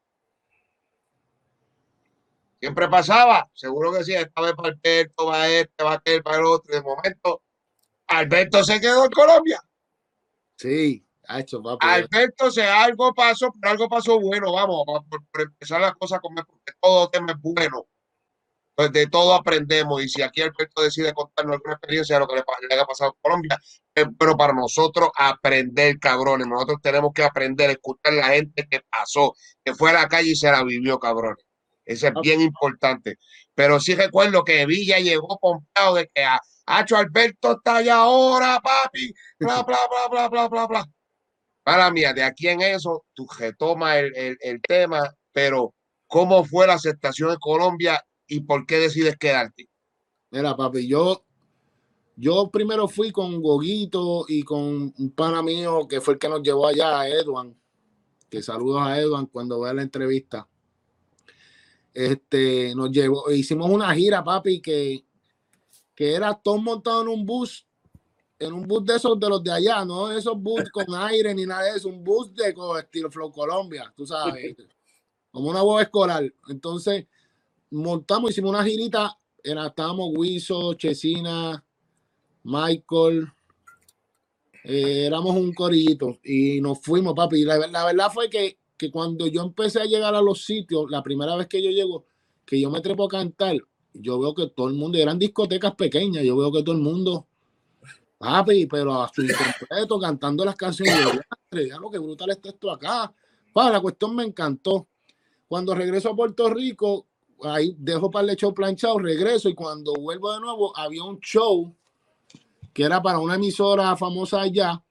[2.60, 6.46] Siempre pasaba, seguro que sí, esta vez para Alberto, va este, va aquel, para el
[6.46, 7.42] otro, y de momento
[8.06, 9.60] Alberto se quedó en Colombia.
[10.56, 11.86] Sí, ha hecho, papi.
[11.86, 16.36] Alberto, se algo pasó, pero algo pasó bueno, vamos, por, por empezar las cosas como
[16.44, 17.86] porque todo tema es bueno.
[18.76, 22.34] Pues de todo aprendemos, y si aquí Alberto decide contarnos alguna experiencia de lo que
[22.34, 23.56] le, le haya pasado en Colombia,
[23.94, 26.48] es bueno para nosotros aprender, cabrones.
[26.48, 30.36] Nosotros tenemos que aprender, escuchar la gente que pasó, que fue a la calle y
[30.36, 31.44] se la vivió, cabrones.
[31.84, 33.18] Eso es bien importante.
[33.54, 38.60] Pero sí recuerdo que Villa llegó pompeado de que a Hacho Alberto está allá ahora,
[38.60, 40.90] papi, bla, bla, bla, bla, bla, bla, bla.
[41.62, 45.74] Para mía, de aquí en eso, tú retomas el, el, el tema, pero
[46.06, 49.68] ¿cómo fue la aceptación en Colombia y por qué decides quedarte?
[50.30, 51.24] Mira, papi, yo,
[52.16, 56.42] yo primero fui con Goguito y con un pana mío que fue el que nos
[56.42, 57.54] llevó allá, a Edwan.
[58.28, 60.48] Que saludos a Edwan cuando vea la entrevista.
[61.92, 65.04] Este, nos llevó, hicimos una gira, papi, que,
[65.94, 67.66] que era todo montado en un bus,
[68.38, 71.46] en un bus de esos de los de allá, no esos bus con aire ni
[71.46, 74.56] nada de eso, un bus de estilo Flow Colombia, tú sabes,
[75.30, 76.32] como una voz escolar.
[76.48, 77.06] Entonces,
[77.70, 81.64] montamos, hicimos una girita, era, estábamos Wiso, Chesina,
[82.44, 83.28] Michael,
[84.64, 87.40] eh, éramos un corillito y nos fuimos, papi.
[87.40, 90.90] Y la, la verdad fue que, que cuando yo empecé a llegar a los sitios,
[90.90, 92.06] la primera vez que yo llego,
[92.46, 93.56] que yo me trepo a cantar,
[93.94, 97.26] yo veo que todo el mundo, eran discotecas pequeñas, yo veo que todo el mundo,
[98.18, 102.48] papi, pero a su completo, cantando las canciones, yo, "Diantre, ya lo que brutal está
[102.50, 103.12] esto acá.
[103.52, 104.88] Pa, la cuestión me encantó.
[105.46, 107.06] Cuando regreso a Puerto Rico,
[107.42, 111.74] ahí dejo para el show planchado, regreso y cuando vuelvo de nuevo había un show
[112.72, 114.82] que era para una emisora famosa allá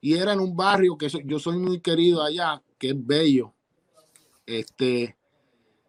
[0.00, 3.54] y era en un barrio que yo soy muy querido allá, que es bello.
[4.44, 5.16] Este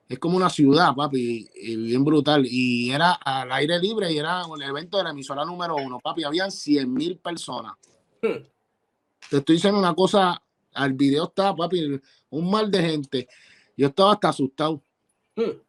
[0.07, 2.45] es como una ciudad, papi, y bien brutal.
[2.45, 6.23] Y era al aire libre y era el evento de la emisora número uno, papi.
[6.23, 7.73] Habían 100 mil personas.
[8.21, 8.43] Hmm.
[9.29, 10.41] Te estoy diciendo una cosa,
[10.73, 13.27] al video está, papi, un mal de gente.
[13.75, 14.81] Yo estaba hasta asustado.
[15.35, 15.59] Hmm.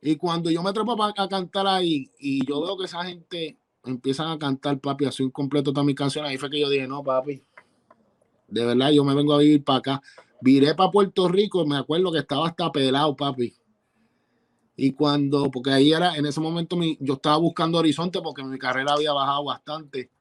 [0.00, 4.28] Y cuando yo me trepo a cantar ahí y yo veo que esa gente empiezan
[4.28, 7.02] a cantar, papi, así un completo todas mis canciones, ahí fue que yo dije, no,
[7.02, 7.42] papi,
[8.46, 10.02] de verdad, yo me vengo a vivir para acá.
[10.40, 13.54] Viré para Puerto Rico, me acuerdo que estaba hasta pelado, papi.
[14.80, 18.56] Y cuando, porque ahí era, en ese momento mi, yo estaba buscando horizonte porque mi
[18.60, 20.12] carrera había bajado bastante.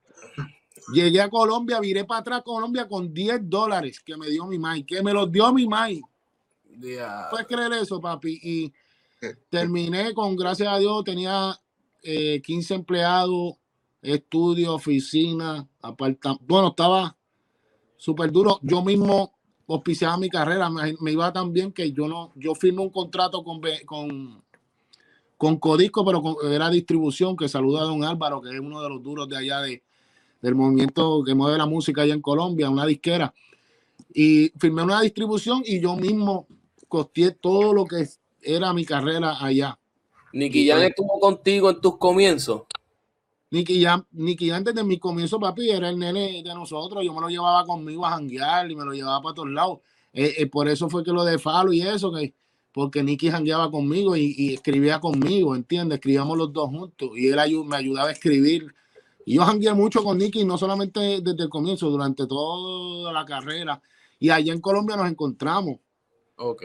[0.91, 4.57] Llegué a Colombia, viré para atrás a Colombia con 10 dólares que me dio mi
[4.57, 6.01] mai, que me los dio mi mai.
[7.29, 8.39] ¿Puedes creer eso, papi?
[8.41, 8.73] Y
[9.47, 11.55] terminé con, gracias a Dios, tenía
[12.01, 13.57] 15 eh, empleados,
[14.01, 16.43] estudio, oficina, apartamento.
[16.47, 17.15] Bueno, estaba
[17.95, 18.59] súper duro.
[18.63, 22.89] Yo mismo auspiciaba mi carrera, me, iba tan bien que yo no, yo firmé un
[22.89, 24.46] contrato con, con,
[25.37, 29.03] con Codisco, pero era distribución, que saluda a don Álvaro, que es uno de los
[29.03, 29.83] duros de allá de,
[30.41, 33.33] del movimiento que mueve la música allá en Colombia, una disquera.
[34.13, 36.47] Y firmé una distribución y yo mismo
[36.87, 38.07] costeé todo lo que
[38.41, 39.77] era mi carrera allá.
[40.33, 42.63] Nicky Jan estuvo contigo en tus comienzos.
[43.49, 47.03] Nicky Jan, Nicky Jan desde mi comienzo, papi, era el nene de nosotros.
[47.03, 49.79] Yo me lo llevaba conmigo a janguear y me lo llevaba para todos lados.
[50.11, 52.33] Eh, eh, por eso fue que lo de Falo y eso, que
[52.77, 55.95] porque Nicky jangueaba conmigo y, escribía conmigo, ¿entiendes?
[55.95, 58.71] Escribíamos los dos juntos y él me ayudaba a escribir.
[59.25, 63.81] Y yo jangueé mucho con Nicky, no solamente desde el comienzo, durante toda la carrera.
[64.19, 65.79] Y allá en Colombia nos encontramos.
[66.35, 66.61] Ok.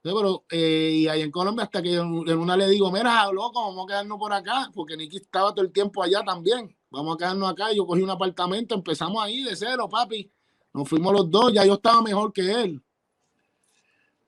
[0.00, 3.84] pero, eh, y ahí en Colombia, hasta que en una le digo, mira, loco, vamos
[3.84, 6.74] a quedarnos por acá, porque Nicky estaba todo el tiempo allá también.
[6.88, 7.70] Vamos a quedarnos acá.
[7.74, 10.32] Yo cogí un apartamento, empezamos ahí de cero, papi.
[10.72, 12.82] Nos fuimos los dos, ya yo estaba mejor que él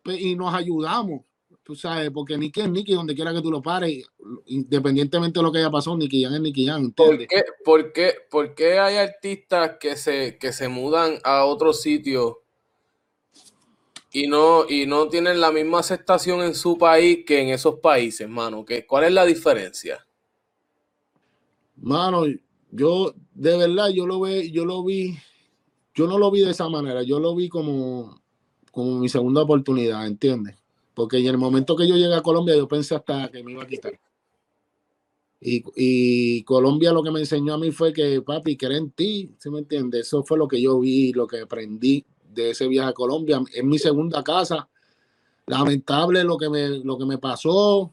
[0.04, 1.22] y nos ayudamos,
[1.62, 4.06] tú sabes, porque Nicky es Nicky, donde quiera que tú lo pares,
[4.46, 6.92] independientemente de lo que haya pasado, Nicky Jan es Nicky Jan.
[6.92, 11.72] ¿Por qué, por, qué, ¿Por qué, hay artistas que se, que se mudan a otro
[11.72, 12.42] sitio
[14.12, 18.28] y no, y no tienen la misma aceptación en su país que en esos países,
[18.28, 18.64] mano?
[18.64, 20.06] ¿Qué, ¿Cuál es la diferencia?
[21.76, 22.24] Mano,
[22.70, 25.16] yo de verdad, yo lo vi, yo lo vi,
[25.94, 28.22] yo no lo vi de esa manera, yo lo vi como
[28.74, 30.56] como mi segunda oportunidad, ¿entiendes?
[30.94, 33.62] Porque en el momento que yo llegué a Colombia, yo pensé hasta que me iba
[33.62, 33.98] a quitar.
[35.40, 39.50] Y, Colombia lo que me enseñó a mí fue que, papi, que en ti, ¿sí
[39.50, 40.06] me entiendes?
[40.06, 43.42] Eso fue lo que yo vi, lo que aprendí de ese viaje a Colombia.
[43.52, 44.68] Es mi segunda casa.
[45.46, 47.92] Lamentable lo que me, lo que me pasó.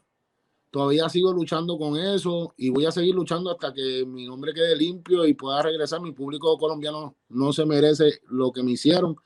[0.70, 4.74] Todavía sigo luchando con eso y voy a seguir luchando hasta que mi nombre quede
[4.74, 6.00] limpio y pueda regresar.
[6.00, 9.16] Mi público colombiano no se merece lo que me hicieron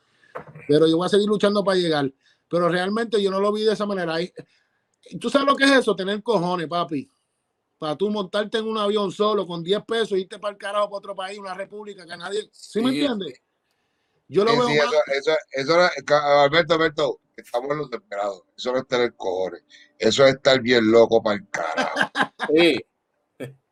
[0.68, 2.12] pero yo voy a seguir luchando para llegar.
[2.48, 4.16] Pero realmente yo no lo vi de esa manera.
[5.20, 5.96] ¿Tú sabes lo que es eso?
[5.96, 7.10] Tener cojones, papi.
[7.78, 10.88] Para tú montarte en un avión solo con 10 pesos y irte para el carajo
[10.88, 12.48] para otro país, una república que nadie.
[12.52, 13.40] ¿Sí, me entiendes?
[14.28, 14.68] Yo lo veo.
[14.68, 15.74] eso, eso,
[16.14, 18.42] Alberto, Alberto, estamos en los desesperados.
[18.56, 19.62] Eso no es tener cojones.
[19.98, 21.98] Eso es estar bien loco para el carajo.
[22.54, 22.84] sí.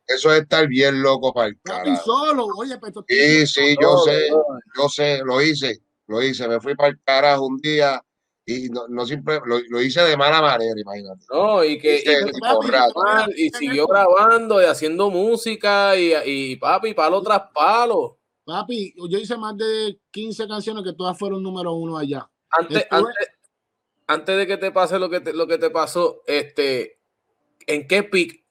[0.07, 2.03] Eso es estar bien loco para el carajo.
[2.03, 4.29] solo, oye, pero Sí, sí, yo sé,
[4.77, 8.01] yo sé, lo hice lo hice, me fui para el carajo un día
[8.45, 11.25] y no, no siempre lo, hice de mala manera, imagínate.
[11.31, 12.03] No, y que,
[13.35, 18.19] y, siguió grabando y haciendo música y, y papi, palo tras palo.
[18.45, 22.29] Papi, yo hice más de 15 canciones que todas fueron número uno allá.
[22.51, 22.85] Antes,
[24.05, 26.99] antes, de que te pase lo que te, lo que te pasó, este,
[27.65, 28.45] ¿en qué pic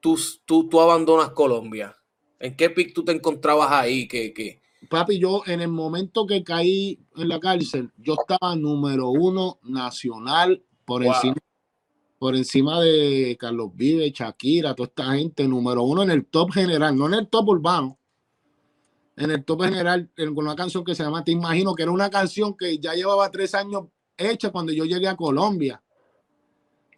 [0.00, 1.96] tú, tú, tú abandonas Colombia?
[2.38, 4.06] ¿En qué pic tú te encontrabas ahí?
[4.06, 4.59] Que, que,
[4.90, 10.62] papi, yo en el momento que caí en la cárcel, yo estaba número uno nacional
[10.84, 11.36] por encima
[12.20, 16.94] por encima de Carlos Vive, Shakira, toda esta gente, número uno en el top general,
[16.94, 17.98] no en el top urbano,
[19.16, 22.10] en el top general, con una canción que se llama Te Imagino, que era una
[22.10, 23.84] canción que ya llevaba tres años
[24.18, 25.82] hecha cuando yo llegué a Colombia.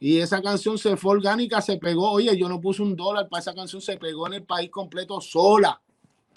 [0.01, 2.11] Y esa canción se fue orgánica, se pegó.
[2.11, 5.21] Oye, yo no puse un dólar para esa canción, se pegó en el país completo
[5.21, 5.81] sola.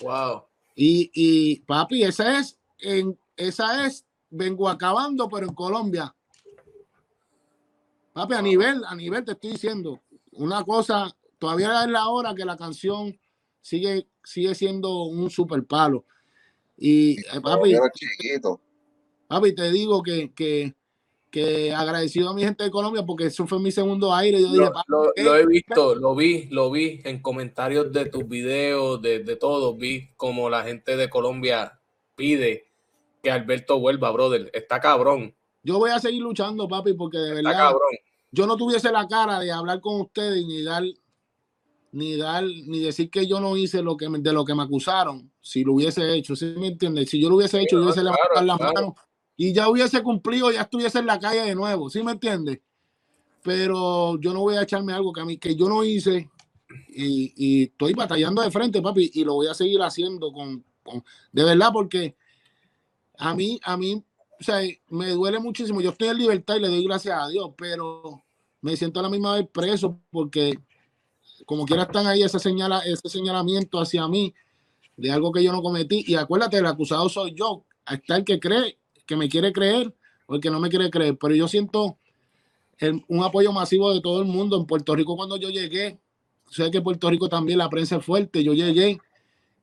[0.04, 0.44] Wow.
[0.76, 6.14] Y, y papi, esa es, en, esa es, vengo acabando, pero en Colombia.
[8.14, 10.02] Papi, a nivel, a nivel te estoy diciendo,
[10.34, 13.18] una cosa, todavía es la hora que la canción
[13.62, 16.06] sigue, sigue siendo un super palo.
[16.78, 17.76] Y eh, papi,
[19.28, 20.76] papi, te digo que, que
[21.32, 24.42] que agradecido a mi gente de Colombia porque eso fue mi segundo aire.
[24.42, 29.02] Yo dije, lo, lo, he visto, lo vi, lo vi en comentarios de tus videos,
[29.02, 29.76] de, de todo.
[29.76, 31.80] Vi como la gente de Colombia
[32.16, 32.68] pide
[33.22, 34.50] que Alberto vuelva, brother.
[34.54, 35.36] Está cabrón.
[35.64, 37.96] Yo voy a seguir luchando, papi, porque de verdad cabrón.
[38.32, 40.84] yo no tuviese la cara de hablar con ustedes ni dar
[41.92, 45.32] ni dar ni decir que yo no hice lo que de lo que me acusaron
[45.42, 47.10] si lo hubiese hecho, ¿sí me entiendes?
[47.10, 48.94] Si yo lo hubiese hecho, yo hubiese levantado las manos
[49.38, 52.60] y ya hubiese cumplido, ya estuviese en la calle de nuevo, ¿sí me entiendes?
[53.46, 56.32] pero yo no voy a echarme algo que a mí que yo no hice
[56.90, 60.66] y, estoy batallando de frente, papi, y lo voy a seguir haciendo con,
[61.32, 62.16] de verdad, porque
[63.20, 64.04] a mí, a mí,
[64.40, 65.80] o sea, me duele muchísimo.
[65.80, 68.24] Yo estoy en libertad y le doy gracias a Dios, pero
[68.62, 70.60] me siento a la misma vez preso porque
[71.46, 74.34] como quiera están ahí ese, señala, ese señalamiento hacia mí
[74.98, 76.04] de algo que yo no cometí.
[76.08, 77.64] Y acuérdate, el acusado soy yo.
[77.88, 79.94] Está el que cree, que me quiere creer
[80.28, 81.18] o el que no me quiere creer.
[81.18, 81.98] Pero yo siento
[83.08, 84.58] un apoyo masivo de todo el mundo.
[84.58, 86.00] En Puerto Rico cuando yo llegué,
[86.50, 88.44] sé que en Puerto Rico también la prensa es fuerte.
[88.44, 89.00] Yo llegué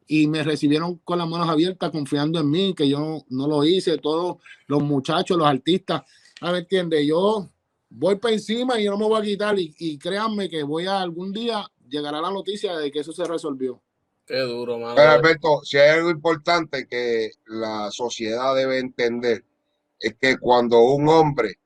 [0.07, 3.99] y me recibieron con las manos abiertas, confiando en mí, que yo no, lo hice.
[3.99, 4.37] Todos
[4.67, 6.03] los muchachos, los artistas,
[6.41, 7.49] a ver, entiende, yo
[7.89, 9.59] voy para encima y yo no me voy a quitar.
[9.59, 13.13] Y, y créanme que voy a algún día llegar a la noticia de que eso
[13.13, 13.81] se resolvió.
[14.27, 14.95] Qué duro, mano.
[14.95, 19.45] Pero Alberto, si hay algo importante que la sociedad debe entender,
[19.99, 21.59] es que cuando un hombre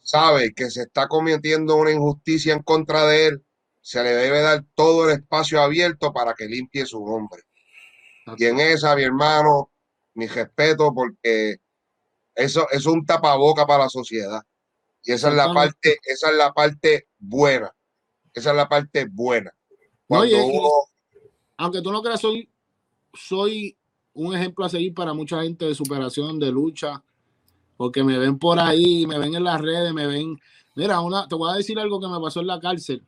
[0.00, 3.44] sabe que se está cometiendo una injusticia en contra de él,
[3.80, 7.42] se le debe dar todo el espacio abierto para que limpie su nombre.
[8.36, 9.70] Y en esa, mi hermano,
[10.14, 11.58] mi respeto, porque
[12.34, 14.42] eso, es un tapaboca para la sociedad.
[15.02, 17.72] Y esa es la parte, esa es la parte buena.
[18.34, 19.55] Esa es la parte buena.
[21.56, 22.48] Aunque tú no creas, soy,
[23.14, 23.76] soy
[24.14, 27.02] un ejemplo a seguir para mucha gente de superación, de lucha,
[27.76, 30.40] porque me ven por ahí, me ven en las redes, me ven.
[30.74, 33.02] Mira, una, te voy a decir algo que me pasó en la cárcel.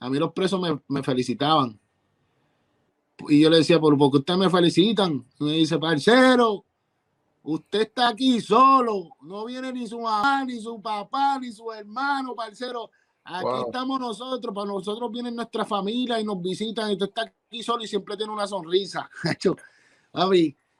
[0.00, 1.78] A mí los presos me, felicitaban.
[3.28, 5.24] Y yo le decía, ¿por, qué ustedes me felicitan?
[5.40, 6.64] me dice, parcero,
[7.42, 9.10] usted está aquí solo.
[9.22, 12.90] No viene ni su mamá, ni su papá, ni su hermano, parcero.
[13.28, 16.90] Aquí estamos nosotros, para nosotros vienen nuestra familia y nos visitan.
[16.90, 19.08] Y usted está aquí solo y siempre tiene una sonrisa.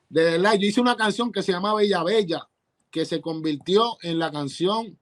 [0.09, 2.49] de verdad, yo hice una canción que se llama Bella Bella,
[2.91, 4.99] que se convirtió en la canción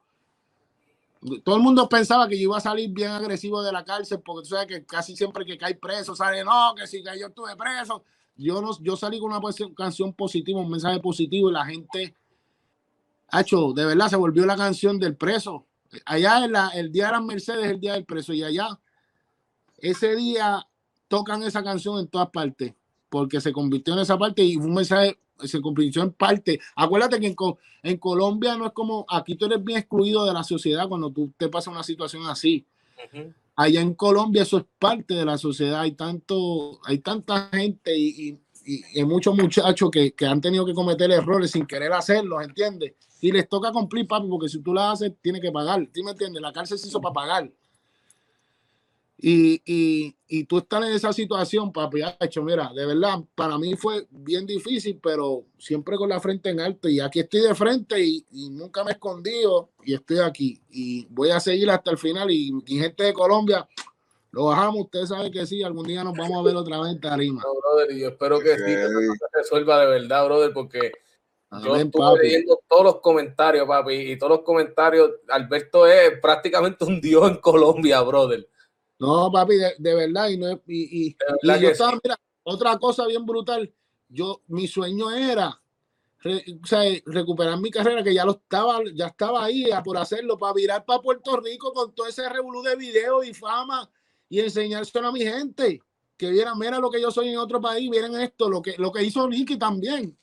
[1.43, 4.49] todo el mundo pensaba que yo iba a salir bien agresivo de la cárcel, porque
[4.49, 7.57] tú sabes que casi siempre que cae preso sale, no, que si que yo estuve
[7.57, 8.05] preso.
[8.37, 9.41] Yo, no, yo salí con una
[9.75, 12.15] canción positiva, un mensaje positivo, y la gente,
[13.33, 15.65] hecho, de verdad se volvió la canción del preso.
[16.05, 18.69] Allá en la, el día de las Mercedes, el día del preso, y allá,
[19.79, 20.67] ese día
[21.09, 22.75] tocan esa canción en todas partes,
[23.09, 26.61] porque se convirtió en esa parte y fue un mensaje se convirtió en parte.
[26.75, 27.35] Acuérdate que
[27.83, 31.33] en, Colombia no es como aquí tú eres bien excluido de la sociedad cuando tú
[31.37, 32.65] te pasa una situación así.
[33.55, 35.81] Allá en Colombia eso es parte de la sociedad.
[35.81, 38.39] Hay tanto, hay tanta gente y, y,
[39.05, 42.95] muchos muchachos que, que, han tenido que cometer errores sin querer hacerlos, ¿entiendes?
[43.21, 45.89] Y les toca cumplir, papi, porque si tú la haces, tiene que pagar.
[45.93, 46.43] ¿Sí me entiendes?
[46.43, 47.51] La cárcel se hizo para pagar.
[49.19, 53.75] Y, y, y, tú estás en esa situación, papi, hecho, mira, de verdad, para mí
[53.75, 56.87] fue bien difícil, pero siempre con la frente en alto.
[56.89, 60.61] Y aquí estoy de frente y, nunca me he escondido y estoy aquí.
[60.71, 62.31] Y voy a seguir hasta el final.
[62.31, 63.67] Y, gente de Colombia,
[64.31, 64.85] lo bajamos.
[64.85, 67.43] Usted sabe que sí, algún día nos vamos a ver otra vez en Tarima.
[67.43, 70.93] No, brother, y yo espero que sí, que se resuelva de verdad, brother, porque.
[71.63, 75.11] yo estuve leyendo todos los comentarios, papi, y todos los comentarios.
[75.29, 78.49] Alberto es prácticamente un dios en Colombia, brother.
[78.99, 80.29] No, papi, de, verdad.
[80.29, 83.73] Y, no, y, y, mira, otra cosa bien brutal.
[84.09, 85.61] Yo, mi sueño era
[87.07, 91.01] recuperar mi carrera, que ya lo estaba, ya estaba ahí por hacerlo, para virar para
[91.01, 93.89] Puerto Rico con todo ese revolú de video y fama
[94.29, 95.81] y enseñárselo a mi gente.
[96.17, 98.91] Que vieran, mira lo que yo soy en otro país, miren esto, lo que, lo
[98.91, 100.17] que hizo Nicky también.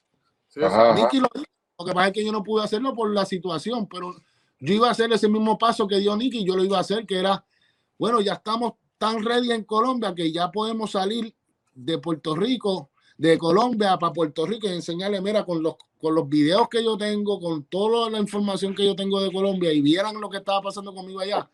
[0.56, 1.45] Nicky lo hizo.
[1.80, 4.16] Lo que pasa es que yo no pude hacerlo por la situación, pero
[4.60, 7.06] yo iba a hacer ese mismo paso que dio Nicky, yo lo iba a hacer,
[7.06, 7.43] que era
[7.97, 11.34] bueno, ya estamos tan ready en Colombia que ya podemos salir
[11.74, 16.28] de Puerto Rico, de Colombia para Puerto Rico y enseñarle, mira, con los, con los
[16.28, 20.20] videos que yo tengo, con toda la información que yo tengo de Colombia y vieran
[20.20, 21.49] lo que estaba pasando conmigo allá.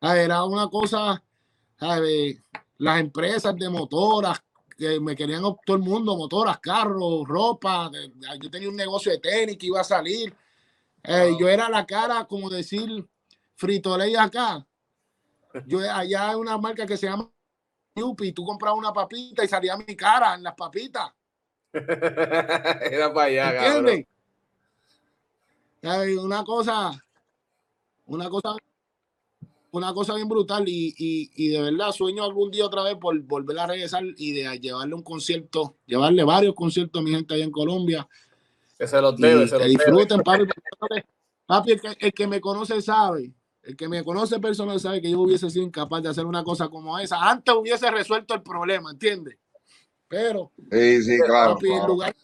[0.00, 1.22] Era una cosa,
[1.80, 2.42] de
[2.78, 4.42] las empresas de motoras,
[4.76, 7.90] que me querían todo el mundo, motoras, carros, ropa.
[8.40, 10.34] yo tenía un negocio de tenis que iba a salir.
[11.02, 13.04] Eh, yo era la cara, como decir,
[13.56, 14.64] Frito Ley acá.
[15.66, 17.28] Yo allá hay una marca que se llama
[17.96, 21.12] Yupi, tú comprabas una papita y salía mi cara en las papitas.
[21.72, 24.06] Era para allá, ¿Entiendes?
[26.22, 27.04] Una cosa,
[28.06, 28.56] una cosa,
[29.70, 33.58] una cosa bien brutal y, y, de verdad sueño algún día otra vez por volver
[33.58, 37.50] a regresar y de llevarle un concierto, llevarle varios conciertos a mi gente allá en
[37.50, 38.08] Colombia.
[38.78, 40.44] Que se los debe, se los disfruten, papi.
[41.46, 43.32] Papi, el que me conoce sabe
[43.68, 46.70] el que me conoce personal sabe que yo hubiese sido incapaz de hacer una cosa
[46.70, 47.28] como esa.
[47.28, 49.36] Antes hubiese resuelto el problema, ¿entiendes?
[50.08, 52.16] Pero sí, sí, claro, papi, El lugar,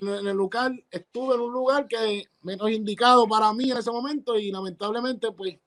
[0.00, 4.38] en, el local estuve en un lugar que menos indicado para mí en ese momento
[4.38, 5.58] y lamentablemente pues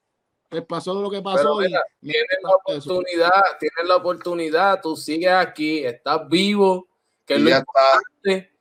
[0.50, 1.58] pues pasó lo que pasó.
[1.58, 6.88] tienes la oportunidad, tienes la oportunidad, tú sigues aquí, estás vivo,
[7.26, 8.58] que es lo ya importante.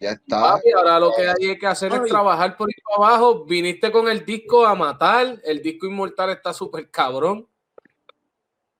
[0.00, 0.58] Ya está.
[0.76, 3.44] ahora lo que hay que hacer es trabajar por ahí para abajo.
[3.44, 5.38] Viniste con el disco a matar.
[5.44, 7.46] El disco inmortal está súper cabrón.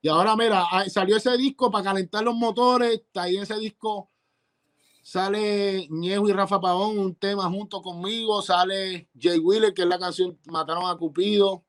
[0.01, 2.93] Y ahora, mira, salió ese disco para calentar los motores.
[2.93, 4.09] Está ahí ese disco.
[5.03, 8.41] Sale Ñejo y Rafa Pavón, un tema junto conmigo.
[8.41, 11.63] Sale Jay Wheeler, que es la canción Mataron a Cupido.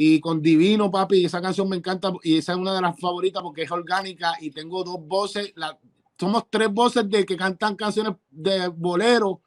[0.00, 2.12] Y con Divino, papi, esa canción me encanta.
[2.22, 4.32] Y esa es una de las favoritas porque es orgánica.
[4.40, 5.52] Y tengo dos voces.
[5.56, 5.76] La,
[6.16, 9.40] somos tres voces de que cantan canciones de bolero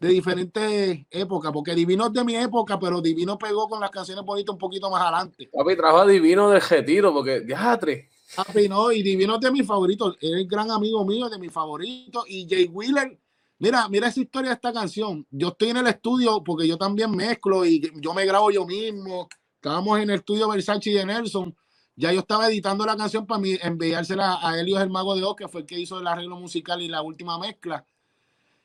[0.00, 4.24] de diferentes épocas, porque Divino es de mi época, pero Divino pegó con las canciones
[4.24, 5.50] bonitas un poquito más adelante.
[5.52, 8.08] Papi, trajo a Divino de retiro, porque diatre.
[8.34, 11.52] Papi, no, y Divino es de mis favoritos, es el gran amigo mío, de mis
[11.52, 13.18] favoritos, y Jay Wheeler,
[13.58, 15.26] mira, mira esa historia de esta canción.
[15.30, 19.28] Yo estoy en el estudio porque yo también mezclo y yo me grabo yo mismo.
[19.62, 21.56] Estábamos en el estudio Versace y de Nelson
[21.94, 25.46] ya yo estaba editando la canción para enviársela a Helios el Mago de Oz, que
[25.46, 27.86] fue el que hizo el arreglo musical y la última mezcla.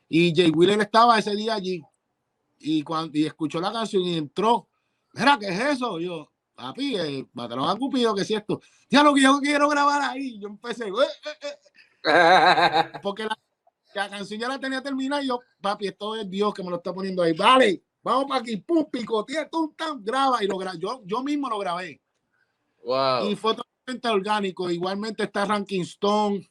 [0.08, 1.84] Y Jay Wheeler estaba ese día allí
[2.58, 4.66] y, cuando, y escuchó la canción y entró.
[5.12, 6.00] Mira, ¿qué es eso?
[6.00, 8.60] Yo, papi, eh, mataron a Cupido, ¿qué es esto?
[8.90, 10.40] Ya lo que yo quiero grabar ahí.
[10.40, 10.92] Yo empecé, eh,
[11.42, 11.58] eh,
[12.02, 12.92] eh".
[13.04, 16.70] porque la, canción ya la tenía terminada y yo, papi, esto es Dios que me
[16.70, 17.34] lo está poniendo ahí.
[17.34, 20.42] Vale, vamos para aquí, pum, picotea, tú, tan, graba.
[20.42, 20.76] Y lo graba.
[20.78, 22.00] Yo, yo mismo lo grabé.
[23.28, 24.70] Y fue totalmente orgánico.
[24.70, 26.48] Igualmente está Ranking Stone,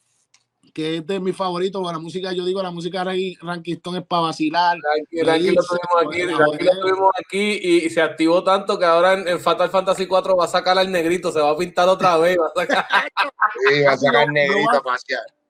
[0.72, 1.82] que es de mis favoritos.
[1.90, 4.78] La música, yo digo, la música de Ranking Stone es para vacilar.
[5.24, 10.44] Ranking, lo tuvimos aquí, y, se activó tanto que ahora en, Fatal Fantasy 4 va
[10.44, 12.38] a sacar al negrito, se va a pintar otra vez.
[12.38, 12.86] Va a sacar,
[13.68, 14.82] sí, va a sacar el negrito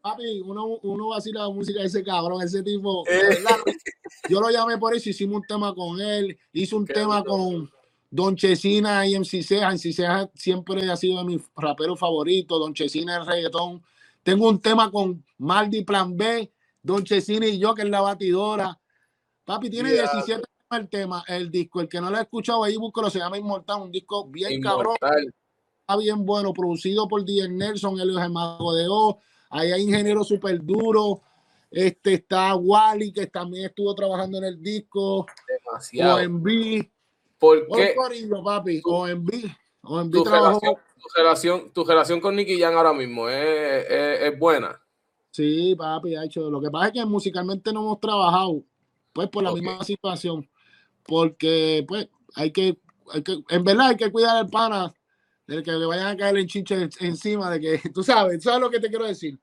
[0.00, 3.04] Papi, uno, uno vacila la música de ese cabrón, ese tipo.
[3.08, 3.38] Eh.
[4.28, 7.70] Yo lo llamé por eso, hicimos un tema con él, hizo un tema con
[8.10, 9.70] Don Chesina y MC Ceja.
[9.72, 12.58] MC Ceja siempre ha sido de mis raperos favoritos.
[12.58, 13.82] Don Chesina el reggaetón.
[14.22, 16.50] Tengo un tema con Maldi Plan B,
[16.82, 18.78] Don Chesina y yo, que es la batidora.
[19.44, 20.42] Papi tiene 17
[20.76, 21.80] el tema, el disco.
[21.80, 24.96] El que no lo ha escuchado ahí, búscalo, se llama Inmortal, un disco bien cabrón.
[25.00, 27.48] Está bien bueno, producido por D.
[27.48, 29.20] Nelson, el Mago de O.
[29.50, 31.22] Ahí hay ingeniero súper duro.
[31.70, 35.26] Este está Wally, que también estuvo trabajando en el disco.
[35.46, 36.16] Demasiado.
[36.16, 36.86] OMB.
[37.38, 37.94] Porque
[38.44, 44.80] papi, tu, relación, tu, relación, con Nicky Jan ahora mismo es, es, buena.
[45.30, 46.50] Sí, papi, ha hecho.
[46.50, 48.64] Lo que pasa es que musicalmente no hemos trabajado,
[49.12, 50.50] pues por la misma situación.
[51.04, 52.76] Porque, pues, hay que,
[53.12, 54.92] hay que, en verdad hay que cuidar al pana
[55.48, 58.70] del que le vayan a caer en chinche encima de que, tú sabes, sabes lo
[58.70, 59.36] que te quiero decir.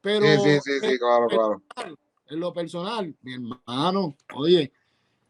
[0.00, 1.62] Pero sí, sí, sí, claro, claro.
[2.26, 4.70] En lo personal, mi hermano, oye,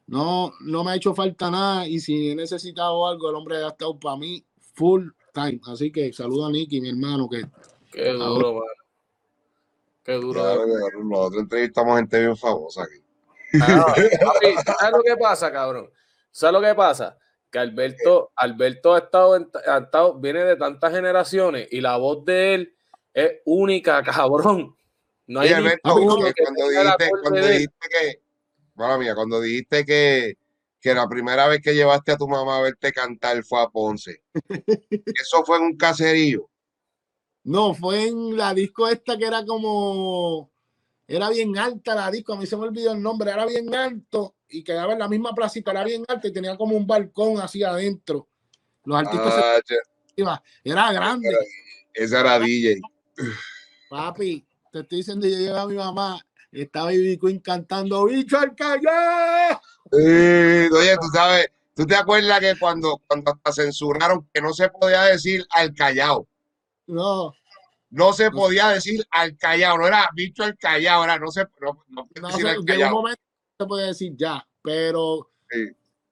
[0.09, 3.69] no, no me ha hecho falta nada y si he necesitado algo, el hombre ha
[3.69, 4.45] estado para mí
[4.75, 5.61] full time.
[5.67, 7.47] Así que saludo a Nicky, mi hermano, que...
[7.93, 8.67] Qué duro, mano.
[10.03, 10.43] Qué duro.
[11.05, 13.03] nosotros entrevistamos gente bien famosa aquí.
[13.63, 13.95] Ah,
[14.79, 15.89] ¿Sabes lo que pasa, cabrón?
[16.33, 17.17] ¿Sabes lo que pasa?
[17.51, 22.55] Que Alberto, Alberto ha estado, ha estado, viene de tantas generaciones y la voz de
[22.55, 22.75] él
[23.15, 24.77] es única, cabrón.
[25.27, 28.29] No hay Alberto, cuando, dijiste, cuando dijiste que
[28.79, 30.39] Mala mía, cuando dijiste que,
[30.81, 34.23] que la primera vez que llevaste a tu mamá a verte cantar fue a Ponce,
[35.21, 36.49] ¿eso fue en un caserío?
[37.43, 40.49] No, fue en la disco esta que era como,
[41.09, 44.37] era bien alta la disco, a mí se me olvidó el nombre, era bien alto
[44.49, 47.63] y quedaba en la misma placita, era bien alta y tenía como un balcón así
[47.65, 48.29] adentro.
[48.85, 49.35] Los artistas
[50.25, 51.31] ah, era grande.
[51.95, 52.81] Esa era DJ.
[53.91, 58.55] Papi, te estoy diciendo, yo llevo a mi mamá estaba Ivy Queen cantando ¡Bicho al
[58.55, 59.61] callao!
[59.91, 65.03] oye, tú sabes, ¿tú te acuerdas que cuando, cuando hasta censuraron que no se podía
[65.03, 66.27] decir al callao?
[66.87, 67.33] No.
[67.91, 71.85] No se podía decir al callao, no era bicho al callao, era no se no,
[71.89, 73.23] no, un momento
[73.59, 75.31] se podía decir ya, pero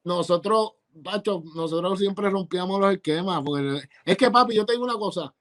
[0.05, 0.73] nosotros,
[1.05, 5.35] Pacho, nosotros siempre rompíamos los esquemas, porque es que papi, yo tengo una cosa,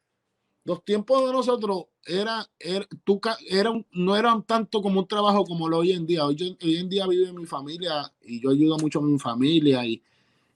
[0.65, 5.69] los tiempos de nosotros era, era, tú, era no eran tanto como un trabajo como
[5.69, 6.25] lo hoy en día.
[6.25, 10.01] Hoy, hoy en día vive mi familia y yo ayudo mucho a mi familia y,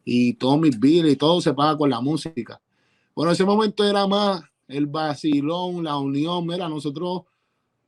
[0.04, 2.60] y todos mis y todo se paga con la música.
[3.16, 6.48] Bueno, ese momento era más el vacilón, la unión.
[6.48, 7.24] Mira, nosotros,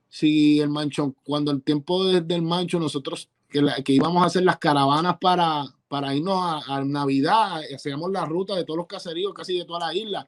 [0.10, 4.58] si el mancho, cuando el tiempo del mancho, nosotros que, que íbamos a hacer las
[4.58, 9.66] caravanas para, para irnos a, Navidad, hacíamos la ruta de todos los caseríos, casi de
[9.66, 10.28] toda la isla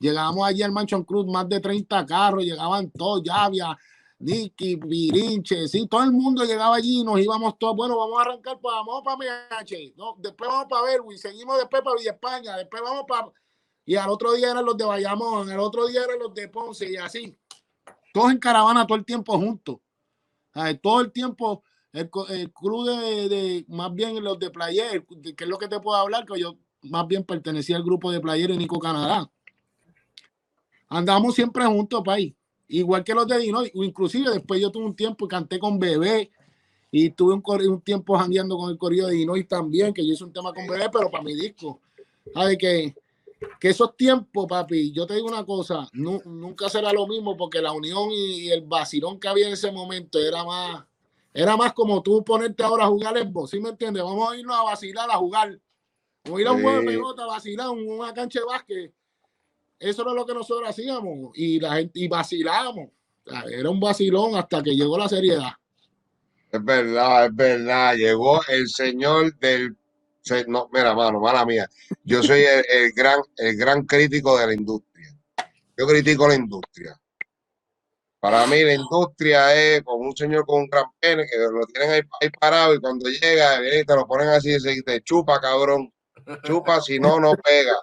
[0.00, 3.76] Llegábamos allí al Manchon Cruz, más de 30 carros, llegaban todos, Llavia,
[4.20, 8.60] Nicky, Virinche, sí, todo el mundo llegaba allí nos íbamos todos, bueno, vamos a arrancar,
[8.60, 12.82] para, vamos para MH, no, después vamos para Berwin, seguimos después para Villa España, después
[12.82, 13.32] vamos para...
[13.88, 16.92] Y al otro día eran los de Bayamón, el otro día eran los de Ponce
[16.92, 17.34] y así.
[18.12, 19.78] Todos en caravana todo el tiempo juntos.
[20.82, 21.64] todo el tiempo
[21.94, 25.96] el, el club de, más bien los de Player, que es lo que te puedo
[25.96, 29.30] hablar, que yo más bien pertenecía al grupo de Player en Nico Canadá.
[30.90, 32.34] Andamos siempre juntos, país.
[32.68, 33.70] Igual que los de Dinoy.
[33.72, 36.30] Inclusive después yo tuve un tiempo y canté con Bebé.
[36.90, 40.24] Y tuve un, un tiempo jangueando con el corrido de Dinoy también, que yo hice
[40.24, 41.80] un tema con Bebé, pero para mi disco.
[42.34, 42.94] ¿Sabes que,
[43.60, 47.72] que esos tiempos, papi, yo te digo una cosa, nunca será lo mismo porque la
[47.72, 50.84] unión y, el vacilón que había en ese momento era más,
[51.32, 54.02] era más como tú ponerte ahora a jugar el ¿sí me entiendes?
[54.02, 55.58] Vamos a irnos a vacilar, a jugar.
[56.24, 58.94] Como ir a un juego de pelota, a vacilar, una cancha de básquet
[59.78, 62.90] eso era lo que nosotros hacíamos y la gente y vacilábamos.
[63.50, 65.52] era un vacilón hasta que llegó la seriedad.
[66.50, 67.94] Es verdad, es verdad.
[67.94, 69.76] Llegó el señor del.
[70.46, 71.68] No, mira, mano, mala mía.
[72.04, 75.14] Yo soy el, gran, el gran crítico de la industria.
[75.76, 76.98] Yo critico la industria.
[78.20, 81.90] Para mí, la industria es como un señor con un gran pene que lo tienen
[82.20, 85.92] ahí, parado y cuando llega, viene y te lo ponen así y te chupa, cabrón.
[86.42, 87.78] Chupa, si no, no pega.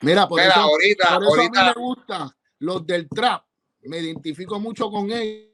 [0.00, 3.44] Mira, por eso, ahorita, por eso a mí me gusta los del trap.
[3.82, 5.50] Me identifico mucho con ellos.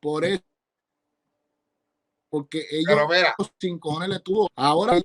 [0.00, 0.42] Por eso.
[2.32, 2.96] Porque ellos
[3.60, 4.48] sin cojones le tuvo.
[4.56, 4.98] Ahora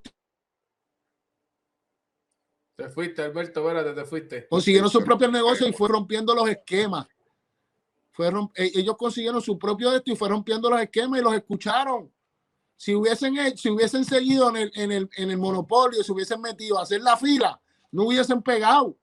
[2.78, 4.48] te fuiste, Alberto, espérate, te fuiste.
[4.48, 7.06] Consiguieron su propio negocio y fue rompiendo los esquemas.
[8.14, 12.10] Fueron, e, ellos consiguieron su propio esto y fue rompiendo los esquemas y los escucharon.
[12.78, 16.80] Si hubiesen, si hubiesen seguido en el, en el, en el monopolio, si hubiesen metido
[16.80, 17.60] a hacer la fila,
[17.92, 18.96] no hubiesen pegado.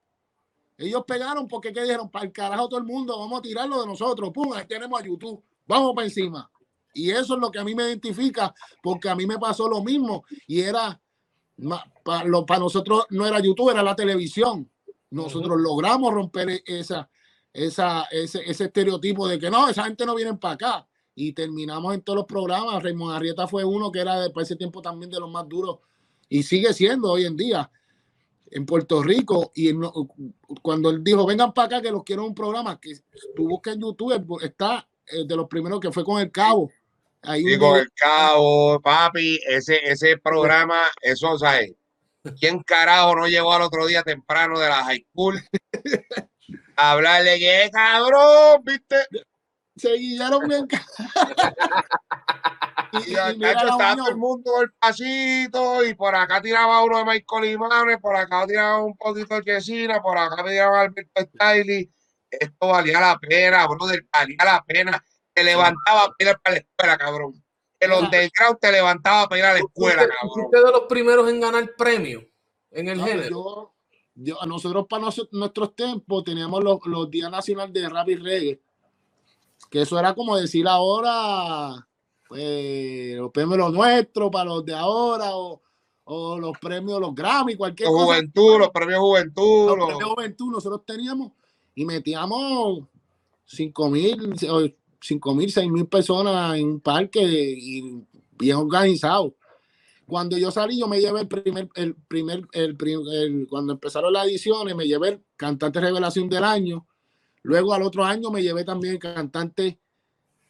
[0.79, 2.11] Ellos pegaron porque ¿qué dijeron?
[2.11, 4.31] Para el carajo todo el mundo, vamos a tirarlo de nosotros.
[4.33, 5.45] Pum, ahí tenemos a YouTube.
[5.67, 6.51] Vamos para encima.
[6.95, 9.83] Y eso es lo que a mí me identifica, porque a mí me pasó lo
[9.83, 10.25] mismo.
[10.47, 11.01] Y era,
[12.03, 14.71] para, para nosotros no era YouTube, era la televisión.
[15.11, 17.09] Nosotros logramos romper e, esa,
[17.53, 20.89] esa, ese, ese estereotipo de que no, esa gente no viene para acá.
[21.15, 22.83] Y terminamos en todos los programas.
[22.83, 25.79] Raymond Arrieta fue uno que era de ese tiempo también de los más duros
[26.29, 27.71] y sigue siendo hoy en día
[28.51, 29.73] en Puerto Rico y
[30.63, 32.93] cuando él dijo, vengan para acá que los quiero un programa, que
[33.35, 36.71] tú buscas en YouTube, está eh, de los primeros que fue con el cabo.
[37.25, 41.73] Ahí con el cabo, papi, ese, ese programa, eso, ¿sabes?
[42.39, 45.43] ¿Quién carajo no llegó al otro día temprano de la high school?
[46.77, 48.97] a hablarle que cabrón, viste.
[49.77, 50.67] Se guiaron bien.
[53.09, 57.45] Y, acá estaba todo el mundo el pasito, y por acá tiraba uno de Michael
[57.47, 61.91] Imanes, por acá tiraba un poquito de Chesina, por acá tiraba Alberto Stiley.
[62.31, 65.05] Esto valía la pena, brother, valía la pena.
[65.35, 67.45] Te levantaba para ir para la escuela, cabrón.
[67.81, 70.51] El underground te levantaba para ir a la escuela, cabrón.
[70.51, 72.27] de los primeros en ganar premio
[72.71, 73.73] en el género?
[74.17, 78.61] Yo, a nosotros, para nuestros tiempos, teníamos los, los días nacionales de rap y reggae.
[79.71, 81.85] Que eso era como decir ahora
[82.29, 85.61] pues, los premios los nuestros para los de ahora o,
[86.39, 88.05] los premios, los Grammy, cualquier cosa.
[88.05, 89.77] Juventud, los premios Juventud.
[89.77, 91.33] Los premios Juventud, nosotros teníamos
[91.75, 92.85] y metíamos
[93.47, 94.35] 5 mil,
[95.05, 98.05] 5 mil, 6 mil personas en un parque y
[98.39, 99.35] bien organizado.
[100.07, 102.77] Cuando yo salí, yo me llevé el primer, el primer, el,
[103.13, 106.87] el, cuando empezaron las ediciones, me llevé el cantante revelación del año.
[107.43, 109.79] Luego al otro año me llevé también el cantante,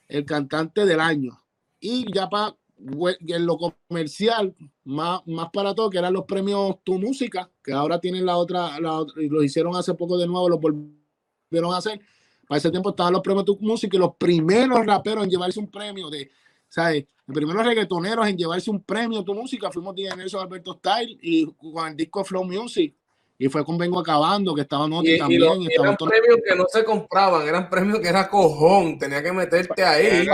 [0.09, 1.45] el cantante del año
[1.85, 6.99] y ya para en lo comercial, más, más para todo, que eran los premios Tu
[6.99, 11.73] Música, que ahora tienen la otra, la, lo hicieron hace poco de nuevo, lo volvieron
[11.73, 12.01] a hacer.
[12.47, 15.71] Para ese tiempo estaban los premios Tu Música y los primeros raperos en llevarse un
[15.71, 16.31] premio de,
[16.69, 17.07] ¿sabes?
[17.27, 21.47] Los primeros reggaetoneros en llevarse un premio Tu Música fuimos de Nelson Alberto Style y
[21.53, 22.95] con el disco Flow Music.
[23.37, 25.43] Y fue con Vengo Acabando, que estaba Noti también.
[25.43, 30.27] eran premios que no se compraban, eran premios que era cojón, tenía que meterte ahí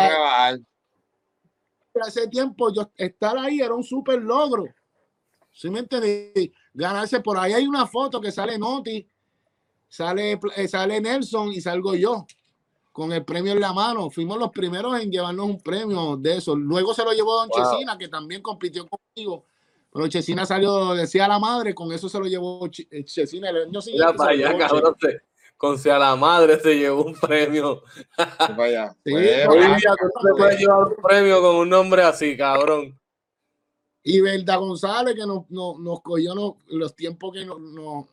[2.06, 4.64] ese tiempo yo estar ahí era un súper logro.
[5.52, 6.52] ¿Sí me entendí?
[6.72, 9.08] Ganarse por ahí hay una foto que sale Noti,
[9.90, 12.26] sale, eh, sale Nelson y salgo yo
[12.92, 14.08] con el premio en la mano.
[14.08, 16.56] Fuimos los primeros en llevarnos un premio de eso.
[16.56, 19.44] Luego se lo llevó Don Chesina, que también compitió conmigo.
[19.92, 23.82] Pero Chesina salió, decía la madre, con eso se lo llevó eh, Chesina el año
[23.82, 25.20] siguiente
[25.60, 27.82] con sea la madre se llevó un premio.
[28.56, 28.96] Vaya.
[29.04, 32.98] Sí, Hoy día tú te puedes llevar un premio con un nombre así, cabrón.
[34.02, 38.06] Y Verda González, que nos, nos, nos cogió los tiempos que nos, nos,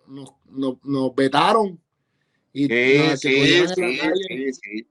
[0.49, 1.79] nos, nos vetaron.
[2.51, 4.87] Y sí, sí, sí, sí,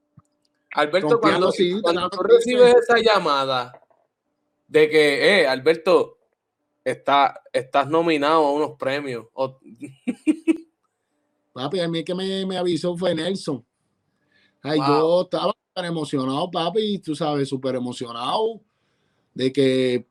[0.73, 1.51] Alberto, cuando,
[1.83, 3.73] cuando tú recibes esa llamada
[4.69, 6.19] de que, eh, Alberto,
[6.85, 9.27] está, estás nominado a unos premios.
[11.53, 13.65] papi, a mí que me, me avisó fue Nelson.
[14.63, 18.61] Ay, Yo estaba emocionado, papi, tú sabes, súper emocionado
[19.35, 20.07] de que,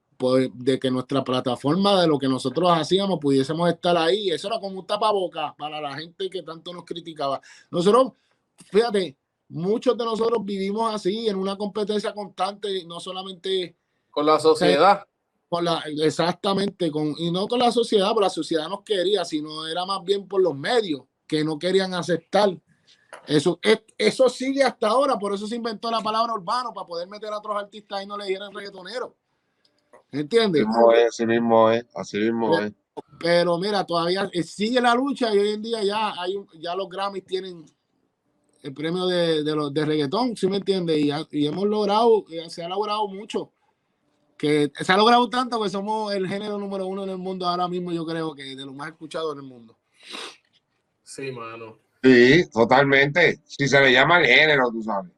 [0.53, 4.29] de que nuestra plataforma, de lo que nosotros hacíamos, pudiésemos estar ahí.
[4.29, 7.41] Eso era como un tapaboca para la gente que tanto nos criticaba.
[7.71, 8.13] Nosotros,
[8.71, 9.17] fíjate,
[9.49, 13.75] muchos de nosotros vivimos así, en una competencia constante, no solamente
[14.15, 15.05] con la sociedad.
[15.49, 19.67] Con la, exactamente, con, y no con la sociedad, pero la sociedad nos quería, sino
[19.67, 22.57] era más bien por los medios que no querían aceptar.
[23.27, 23.59] Eso,
[23.97, 27.39] eso sigue hasta ahora, por eso se inventó la palabra urbano, para poder meter a
[27.39, 29.15] otros artistas y no le dijeran reggaetonero.
[30.11, 30.65] ¿Entiendes?
[31.07, 32.71] Así mismo es, así mismo es.
[33.19, 37.25] Pero mira, todavía sigue la lucha y hoy en día ya hay ya los Grammys
[37.25, 37.65] tienen
[38.63, 40.97] el premio de, de, los, de reggaetón, ¿sí me entiendes?
[40.97, 43.51] Y, y, hemos logrado, eh, se ha logrado mucho
[44.37, 47.67] que se ha logrado tanto que somos el género número uno en el mundo ahora
[47.67, 49.77] mismo, yo creo que de lo más escuchado en el mundo.
[51.03, 51.79] Sí, mano.
[52.03, 53.39] Sí, totalmente.
[53.45, 55.11] Si se le llama el género, tú sabes.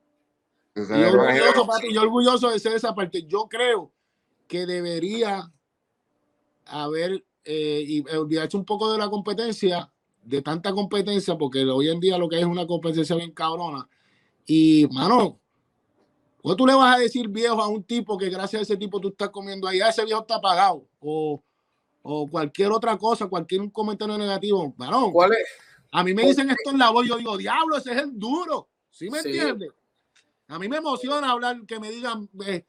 [0.75, 3.23] yo, orgulloso, papi, yo orgulloso de ser esa parte.
[3.23, 3.91] Yo creo
[4.47, 5.51] que debería
[6.65, 9.91] haber eh, y olvidarse un poco de la competencia,
[10.23, 13.87] de tanta competencia, porque hoy en día lo que es una competencia bien cabrona.
[14.45, 15.39] Y, mano,
[16.49, 19.01] ¿O tú le vas a decir viejo a un tipo que gracias a ese tipo
[19.01, 19.81] tú estás comiendo ahí?
[19.81, 20.85] Ah, ese viejo está pagado.
[21.01, 21.43] O,
[22.03, 24.73] o cualquier otra cosa, cualquier comentario negativo.
[24.77, 25.45] Varón, ¿Cuál es?
[25.91, 28.69] A mí me dicen esto en la voz, yo digo, diablo, ese es el duro.
[28.89, 29.71] ¿Sí me entiendes?
[30.47, 32.65] A mí me emociona hablar, que me digan eh,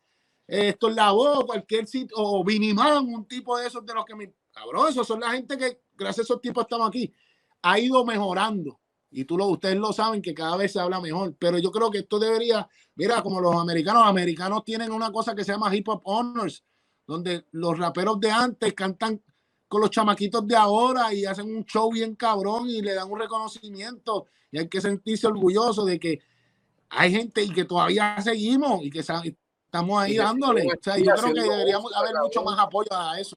[0.49, 4.17] esto en la voz, cualquier sitio, o Vinimán, un tipo de esos de los que
[4.17, 4.33] me.
[4.51, 7.15] Cabrón, esos son la gente que, gracias a esos tipos, estamos aquí.
[7.63, 8.81] Ha ido mejorando.
[9.11, 11.35] Y tú lo, ustedes lo saben que cada vez se habla mejor.
[11.39, 12.69] Pero yo creo que esto debería
[12.99, 16.65] Mira, como los americanos, los americanos tienen una cosa que se llama hip hop honors,
[17.07, 19.23] donde los raperos de antes cantan
[19.69, 23.21] con los chamaquitos de ahora y hacen un show bien cabrón y le dan un
[23.21, 24.27] reconocimiento.
[24.51, 26.19] Y hay que sentirse orgulloso de que
[26.89, 29.05] hay gente y que todavía seguimos y que
[29.69, 30.66] estamos ahí dándole.
[30.66, 33.37] O sea, yo creo que deberíamos haber mucho más apoyo a eso.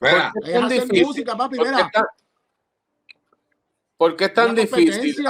[0.00, 1.90] Mira, es hacer música, papi, mira.
[3.96, 5.26] ¿Por qué es tan difícil?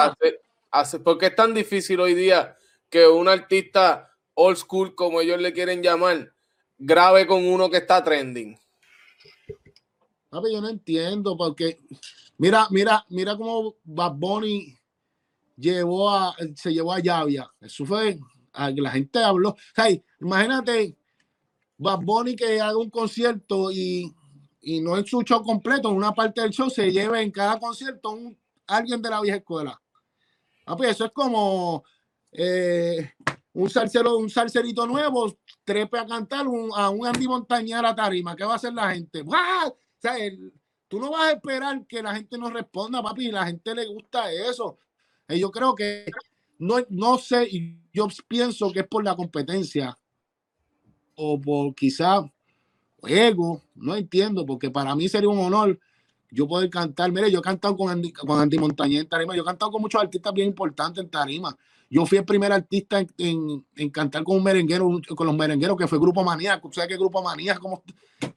[0.71, 2.57] Hacer, ¿Por qué es tan difícil hoy día
[2.91, 6.33] que un artista old school, como ellos le quieren llamar,
[6.77, 8.59] grabe con uno que está trending?
[10.29, 11.81] Papi, yo no entiendo, porque
[12.37, 14.77] mira, mira, mira cómo Bad Bunny
[15.57, 17.51] llevó a, se llevó a Llavia.
[17.61, 18.19] Eso fue,
[18.53, 19.57] la gente habló.
[20.21, 20.97] Imagínate
[21.79, 24.13] Bad Bunny que haga un concierto y,
[24.61, 28.11] y no en su show completo, una parte del show se lleve en cada concierto
[28.11, 28.37] un,
[28.67, 29.81] alguien de la vieja escuela.
[30.65, 31.85] Papi, eso es como
[32.33, 33.13] eh,
[33.55, 36.47] un salsero, un salserito nuevo, trepe a cantar
[36.77, 38.37] a un Andy Montaña a la tarima.
[38.37, 39.25] ¿Qué va a hacer la gente?
[40.89, 44.31] tú no vas a esperar que la gente nos responda, papi, la gente le gusta
[44.33, 44.79] eso.
[45.27, 46.07] Eh, yo creo que
[46.59, 47.49] no, no sé,
[47.99, 49.99] yo pienso que es por la competencia
[51.17, 52.23] o por quizá
[53.03, 55.79] ego, no entiendo, porque para mí sería un honor
[56.31, 57.11] yo poder cantar.
[57.11, 59.83] Mire, yo he cantado con Andy, con Andy Montañez en tarima, yo he cantado con
[59.83, 61.57] muchos artistas bien importantes en tarima.
[61.91, 65.99] Yo fui el primer artista en, cantar con un merenguero, con los merengueros, que fue
[65.99, 66.61] Grupo Manía.
[66.71, 67.59] ¿Sabes qué Grupo Manía?
[67.59, 67.83] Como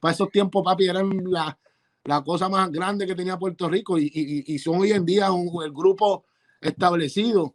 [0.00, 1.56] para esos tiempos, papi, eran la,
[2.04, 5.70] la cosa más grande que tenía Puerto Rico y, son hoy en día un, el
[5.70, 6.24] grupo
[6.60, 7.54] establecido.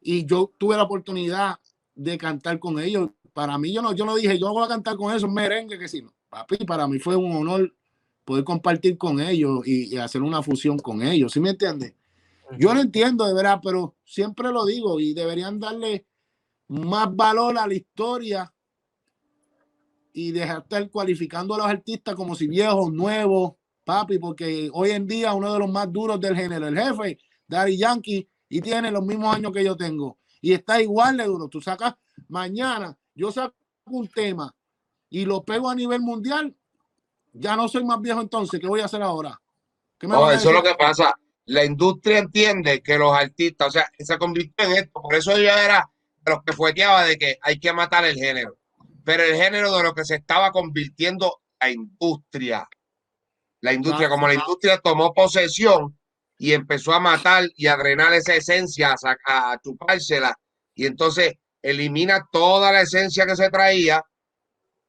[0.00, 1.56] Y yo tuve la oportunidad
[1.94, 3.10] de cantar con ellos.
[3.32, 5.88] Para mí, yo no, yo no dije, yo voy a cantar con esos merengue, que
[5.88, 7.74] sí, papi, para mí fue un honor
[8.24, 11.32] poder compartir con ellos y, y hacer una fusión con ellos.
[11.32, 11.94] ¿Sí me entiendes?
[12.58, 16.06] Yo no entiendo de verdad, pero siempre lo digo y deberían darle
[16.68, 18.52] más valor a la historia
[20.12, 23.52] y dejar de estar cualificando a los artistas como si viejos, nuevos,
[23.84, 27.76] papi, porque hoy en día uno de los más duros del género, el jefe, Daddy
[27.76, 30.18] Yankee, y tiene los mismos años que yo tengo.
[30.40, 31.48] Y está igual de duro.
[31.48, 31.94] Tú sacas
[32.28, 33.54] mañana, yo saco
[33.86, 34.54] un tema
[35.10, 36.54] y lo pego a nivel mundial,
[37.32, 39.40] ya no soy más viejo entonces, ¿qué voy a hacer ahora?
[40.00, 41.14] eso es lo que pasa
[41.48, 45.48] la industria entiende que los artistas, o sea, se convirtió en esto, por eso yo
[45.48, 45.90] era
[46.20, 48.58] de los que fueteaba de que hay que matar el género,
[49.02, 52.68] pero el género de lo que se estaba convirtiendo la industria,
[53.62, 55.97] la industria, como la industria tomó posesión
[56.38, 58.94] y empezó a matar y a drenar esa esencia,
[59.26, 60.34] a, chupársela,
[60.74, 64.02] y entonces elimina toda la esencia que se traía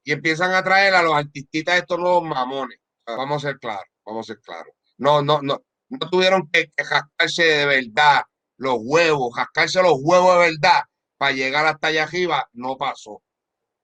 [0.04, 2.80] y empiezan a traer a los artistas estos nuevos mamones.
[3.06, 4.74] Vamos a ser claros, vamos a ser claros.
[4.98, 8.22] No, no, no, no tuvieron que, que jascarse de verdad
[8.58, 10.84] los huevos, jascarse los huevos de verdad
[11.18, 13.24] para llegar hasta allá arriba, no pasó.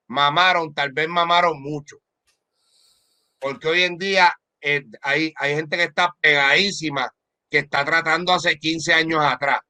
[0.08, 1.98] Mamaron, tal vez mamaron mucho.
[3.40, 7.12] Porque hoy en día eh, hay, hay gente que está pegadísima,
[7.56, 9.62] que está tratando hace 15 años atrás.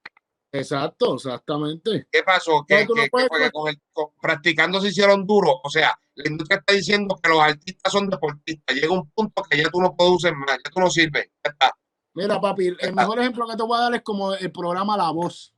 [0.52, 2.08] Exacto, exactamente.
[2.12, 2.66] ¿Qué pasó?
[2.68, 5.58] Que, que, que fue que con el, con- practicando se hicieron duros.
[5.64, 8.76] O sea, la industria está diciendo que los artistas son deportistas.
[8.76, 11.30] Llega un punto que ya tú no produces más, ya tú no sirves.
[11.44, 11.78] Ya está.
[12.16, 15.12] Mira, papi, el mejor ejemplo que te voy a dar es como el programa La
[15.12, 15.54] Voz.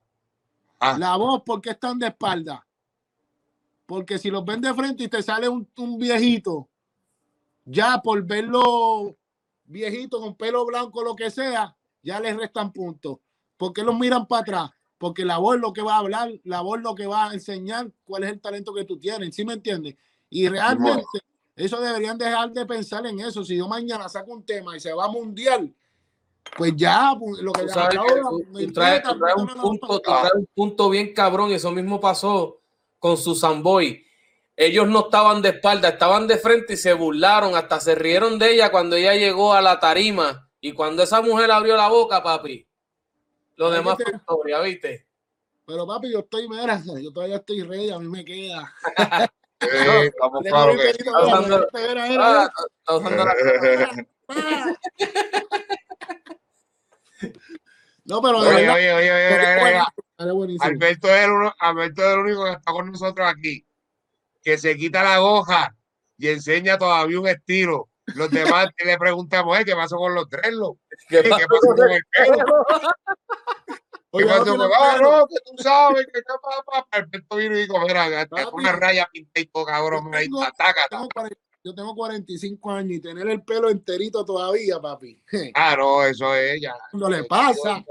[0.79, 0.97] Ah.
[0.97, 2.67] La Voz, ¿por qué están de espalda?
[3.85, 6.67] Porque si los ven de frente y te sale un, un viejito,
[7.63, 9.15] ya por verlo
[9.65, 11.76] viejito con pelo blanco, lo que sea,
[12.07, 13.17] ya les restan puntos.
[13.57, 14.69] ¿Por qué los miran para atrás?
[14.97, 17.29] Porque la voz es lo que va a hablar, la voz es lo que va
[17.29, 19.95] a enseñar cuál es el talento que tú tienes, ¿sí me entiendes?
[20.29, 21.03] Y realmente,
[21.55, 23.43] eso deberían dejar de pensar en eso.
[23.43, 25.73] Si yo mañana saco un tema y se va mundial,
[26.55, 27.99] pues ya, pues, lo que Tú sabes
[28.73, 32.61] traes, traes un punto, tú traes un punto bien cabrón, y eso mismo pasó
[32.99, 34.01] con Susan Boy.
[34.55, 38.53] Ellos no estaban de espalda, estaban de frente y se burlaron, hasta se rieron de
[38.53, 40.46] ella cuando ella llegó a la tarima.
[40.61, 42.67] Y cuando esa mujer abrió la boca, papi,
[43.55, 45.07] lo Ay, demás te- fue historia, ¿viste?
[45.65, 48.73] Pero papi, yo estoy, mira, yo todavía estoy rey, a mí me queda.
[49.59, 51.67] Estamos claros que Está usando-
[53.25, 54.07] la-
[58.05, 59.13] No, pero Oye, verdad, oye, oye,
[59.63, 60.57] oye.
[60.61, 63.65] Alberto es, el uno, Alberto es el único que está con nosotros aquí,
[64.41, 65.75] que se quita la goja
[66.17, 67.89] y enseña todavía un estilo.
[68.15, 70.79] Los demás le preguntamos, "Eh, ¿qué pasó con los dreadlocks?
[71.09, 72.45] ¿Qué ¿Qué pasó con el pelo?
[72.67, 72.87] ¿Qué
[74.11, 75.11] Oye, tiene ah, pelo.
[75.19, 76.87] no, que tú sabes que qué papá?
[76.91, 80.73] Alberto vino y dijo, mira, una raya pinta y todo, cabrón, está.
[80.89, 85.21] Tengo 40 yo tengo 45 años y tener el pelo enterito todavía, papi.
[85.53, 86.73] Ah, no, eso es ya.
[86.93, 87.83] No le pasa.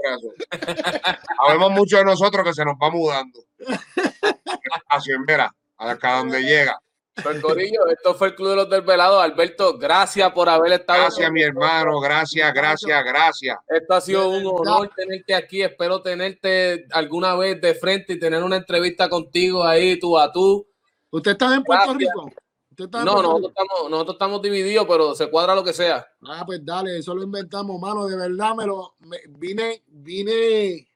[1.37, 3.39] Sabemos mucho de nosotros que se nos va mudando.
[4.89, 6.79] Así mira, acá donde llega.
[7.23, 9.21] Pues, Corillo, esto fue el Club de los Desvelados.
[9.23, 11.01] Alberto, gracias por haber estado.
[11.01, 13.57] Gracias, mi hermano, gracias, gracias, gracias.
[13.67, 15.61] Esto ha sido un honor tenerte aquí.
[15.61, 20.67] Espero tenerte alguna vez de frente y tener una entrevista contigo ahí, tú a tú.
[21.09, 22.11] ¿Usted está en Puerto Gracias.
[22.13, 22.31] Rico?
[22.71, 25.73] ¿Usted está en No, Puerto nosotros estamos, nosotros estamos divididos, pero se cuadra lo que
[25.73, 26.07] sea.
[26.23, 28.05] Ah, pues dale, eso lo inventamos, mano.
[28.05, 30.87] De verdad, me lo me- vine, vine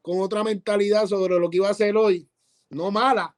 [0.00, 2.26] con otra mentalidad sobre lo que iba a hacer hoy.
[2.70, 3.35] No mala,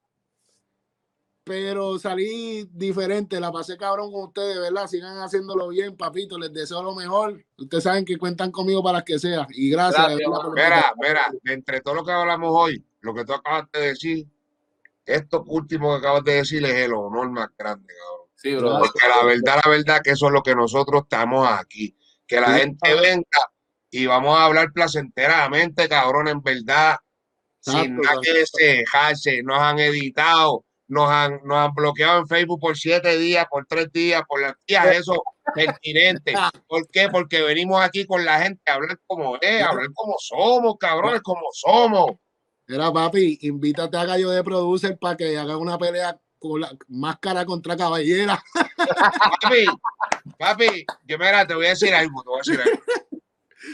[1.48, 3.40] pero salí diferente.
[3.40, 4.86] La pasé cabrón con ustedes, ¿verdad?
[4.86, 6.38] Sigan haciéndolo bien, papito.
[6.38, 7.42] Les deseo lo mejor.
[7.56, 9.46] Ustedes saben que cuentan conmigo para las que sea.
[9.50, 10.06] Y gracias.
[10.06, 13.32] Gracias, verdad, por Mira, mira, de entre todo lo que hablamos hoy, lo que tú
[13.32, 14.26] acabas de decir,
[15.06, 18.28] esto último que acabas de decir es el honor más grande, cabrón.
[18.36, 18.78] Sí, bro.
[18.78, 21.96] Porque la verdad, la verdad que eso es lo que nosotros estamos aquí.
[22.26, 22.60] Que la Sí.
[22.60, 23.50] gente venga
[23.90, 26.98] y vamos a hablar placenteramente, cabrón, en verdad,
[27.60, 29.42] sin Exacto, nada que desejarse.
[29.42, 33.92] Nos han editado, nos han, nos han bloqueado en Facebook por siete días, por tres
[33.92, 35.22] días, por las días, eso
[35.54, 36.34] pertinente.
[36.66, 37.08] ¿Por qué?
[37.08, 41.20] Porque venimos aquí con la gente a hablar como es, a hablar como somos, cabrones,
[41.22, 42.12] como somos.
[42.66, 47.44] Mira, papi, invítate a Gallo de Producer para que haga una pelea con la máscara
[47.44, 48.42] contra caballera.
[49.40, 49.66] Papi,
[50.38, 52.82] papi, yo mira, te voy a decir algo, te voy a decir algo.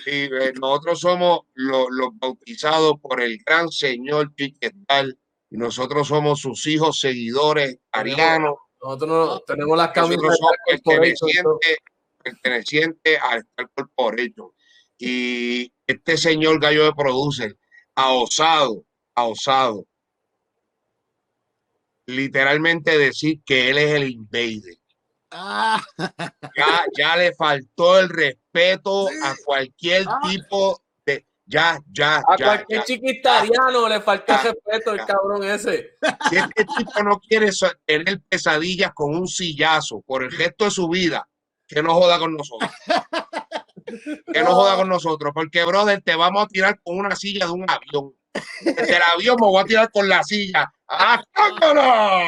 [0.04, 5.18] Sí, eh, nosotros somos los, los bautizados por el gran señor Chiquetal
[5.54, 8.54] y nosotros somos sus hijos seguidores arianos.
[8.82, 10.36] Nosotros no, tenemos las camisas
[10.66, 11.78] pertenecientes,
[12.20, 14.50] pertenecientes al Star Corporation.
[14.98, 17.56] Y este señor Gallo de Producer
[17.94, 18.84] ha osado,
[19.14, 19.86] ha osado
[22.06, 24.76] literalmente decir que él es el invader.
[25.30, 25.80] Ah,
[26.56, 29.14] Ya, ya le faltó el respeto Sí.
[29.22, 30.18] a cualquier Ah.
[30.28, 30.82] tipo.
[31.46, 32.44] Ya, ya, A ya.
[32.46, 32.84] cualquier ya.
[32.86, 35.06] chiquitariano le falta Ya, respeto el ya.
[35.06, 35.90] cabrón ese.
[36.30, 37.50] Si este tipo no quiere
[37.84, 41.28] tener pesadillas con un sillazo por el resto de su vida,
[41.66, 42.70] que no joda con nosotros.
[44.32, 47.52] Que no joda con nosotros, porque, brother, te vamos a tirar con una silla de
[47.52, 48.14] un avión.
[48.62, 50.72] Desde el avión me voy a tirar con la silla.
[50.88, 52.26] ¡Atácalo!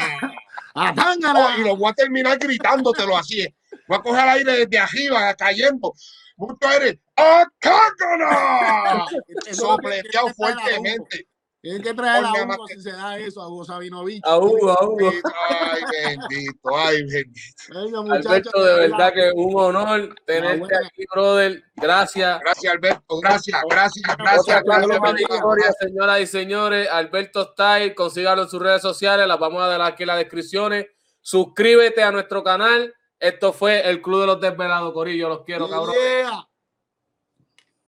[0.74, 1.46] ¡A tángara!
[1.56, 3.46] Oh, y lo voy a terminar gritándotelo así.
[3.88, 5.94] Voy a coger el aire desde arriba, cayendo.
[6.36, 7.00] Mucho aire.
[7.16, 9.06] ¡Atácalo!
[9.52, 11.26] Sopleteado fuertemente.
[11.62, 14.22] Tienen que traer a Hugo que- si se da eso, a Hugo Sabinovich.
[14.24, 15.10] A Hugo, a Hugo.
[15.48, 17.62] Ay, bendito, ay, bendito.
[17.74, 18.26] Venga, muchachos.
[18.26, 20.78] Alberto, de verdad que un honor tenerte buena.
[20.86, 21.64] aquí, brother.
[21.74, 22.38] Gracias.
[22.40, 23.20] Gracias, Alberto.
[23.20, 24.62] Gracias, gracias, gracias.
[24.62, 26.88] gracias, señoras y señores.
[26.88, 30.86] Alberto Style, consígalo en sus redes sociales, las vamos a dar aquí en las descripciones.
[31.20, 32.94] Suscríbete a nuestro canal.
[33.18, 35.28] Esto fue el Club de los Desvelados, Corillo.
[35.28, 35.94] Los quiero, cabrón.
[35.94, 36.48] Yeah.